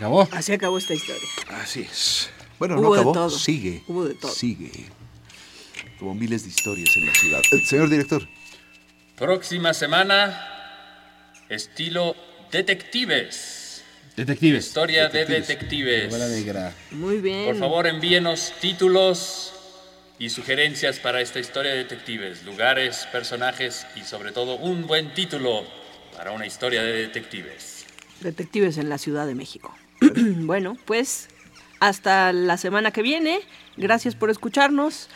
Acabó. 0.00 0.28
Así 0.32 0.52
acabó 0.52 0.78
esta 0.78 0.94
historia. 0.94 1.28
así 1.62 1.80
es. 1.82 2.30
Bueno, 2.58 2.76
Hubo 2.76 2.82
no 2.82 2.92
de 2.94 3.00
acabó. 3.00 3.12
todo. 3.12 3.30
Sigue. 3.30 3.82
Hubo 3.86 4.04
de 4.06 4.14
todo. 4.14 4.32
Sigue. 4.32 4.70
Como 5.98 6.14
miles 6.14 6.42
de 6.44 6.48
historias 6.48 6.96
en 6.96 7.06
la 7.06 7.14
ciudad. 7.14 7.40
Eh, 7.52 7.64
señor 7.66 7.90
director. 7.90 8.26
Próxima 9.16 9.74
semana, 9.74 11.34
estilo 11.50 12.16
detectives. 12.50 13.84
Detectives. 14.16 14.66
Historia 14.66 15.08
de 15.08 15.26
detectives. 15.26 16.12
Negra. 16.12 16.74
Muy 16.90 17.18
bien. 17.18 17.44
Por 17.46 17.58
favor, 17.58 17.86
envíenos 17.86 18.52
títulos 18.60 19.52
y 20.18 20.30
sugerencias 20.30 20.98
para 20.98 21.20
esta 21.20 21.38
historia 21.38 21.72
de 21.72 21.78
detectives, 21.78 22.42
lugares, 22.44 23.06
personajes 23.12 23.86
y 23.96 24.00
sobre 24.04 24.32
todo 24.32 24.56
un 24.56 24.86
buen 24.86 25.14
título 25.14 25.64
para 26.16 26.32
una 26.32 26.46
historia 26.46 26.82
de 26.82 26.92
detectives. 26.92 27.84
Detectives 28.20 28.76
en 28.76 28.88
la 28.90 28.98
Ciudad 28.98 29.26
de 29.26 29.34
México. 29.34 29.74
bueno, 30.46 30.76
pues 30.84 31.28
hasta 31.80 32.32
la 32.32 32.56
semana 32.56 32.90
que 32.90 33.02
viene. 33.02 33.40
Gracias 33.76 34.14
por 34.14 34.30
escucharnos. 34.30 35.08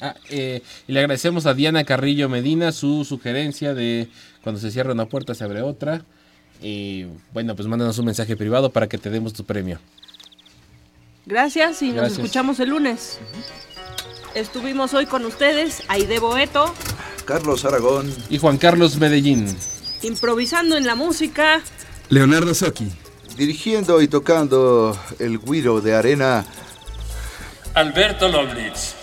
Ah, 0.00 0.14
eh, 0.30 0.62
y 0.88 0.92
le 0.92 1.00
agradecemos 1.00 1.46
a 1.46 1.54
Diana 1.54 1.84
Carrillo 1.84 2.28
Medina 2.28 2.72
su 2.72 3.04
sugerencia 3.04 3.74
de 3.74 4.08
cuando 4.42 4.60
se 4.60 4.70
cierra 4.70 4.92
una 4.92 5.06
puerta 5.06 5.34
se 5.34 5.44
abre 5.44 5.62
otra. 5.62 6.04
Y 6.60 7.06
bueno, 7.32 7.56
pues 7.56 7.68
mándanos 7.68 7.98
un 7.98 8.06
mensaje 8.06 8.36
privado 8.36 8.70
para 8.70 8.88
que 8.88 8.98
te 8.98 9.10
demos 9.10 9.32
tu 9.32 9.44
premio. 9.44 9.78
Gracias 11.26 11.82
y 11.82 11.92
nos 11.92 12.12
escuchamos 12.12 12.58
el 12.60 12.70
lunes. 12.70 13.18
Estuvimos 14.34 14.94
hoy 14.94 15.06
con 15.06 15.24
ustedes, 15.26 15.82
Aide 15.88 16.18
Boeto, 16.18 16.72
Carlos 17.24 17.64
Aragón. 17.64 18.12
Y 18.30 18.38
Juan 18.38 18.58
Carlos 18.58 18.96
Medellín. 18.96 19.46
improvisando 20.02 20.76
en 20.76 20.86
la 20.86 20.94
música. 20.94 21.60
Leonardo 22.08 22.54
Socchi. 22.54 22.90
Dirigiendo 23.36 24.02
y 24.02 24.08
tocando 24.08 24.96
el 25.18 25.38
guiro 25.38 25.80
de 25.80 25.94
arena. 25.94 26.44
Alberto 27.74 28.28
Lomnitz. 28.28 28.94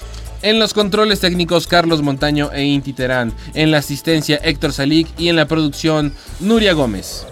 En 0.42 0.60
los 0.60 0.74
controles 0.74 1.20
técnicos 1.20 1.68
Carlos 1.68 2.02
Montaño 2.02 2.50
e 2.54 2.64
Inti 2.64 2.94
Terán. 2.94 3.34
En 3.54 3.72
la 3.72 3.80
asistencia 3.80 4.40
Héctor 4.42 4.72
Salik 4.72 5.08
y 5.18 5.30
en 5.30 5.36
la 5.36 5.48
producción 5.48 6.14
Nuria 6.40 6.74
Gómez. 6.74 7.26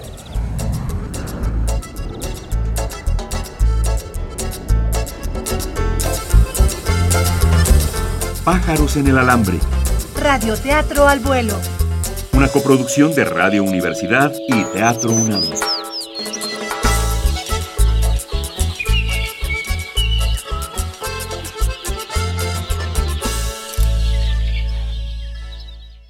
Pájaros 8.44 8.96
en 8.98 9.08
el 9.08 9.18
alambre. 9.18 9.60
Radioteatro 10.16 11.08
al 11.08 11.20
vuelo. 11.20 11.54
Una 12.34 12.48
coproducción 12.48 13.14
de 13.14 13.26
Radio 13.26 13.64
Universidad 13.64 14.34
y 14.50 14.64
Teatro 14.74 15.12
UNAM. 15.12 15.44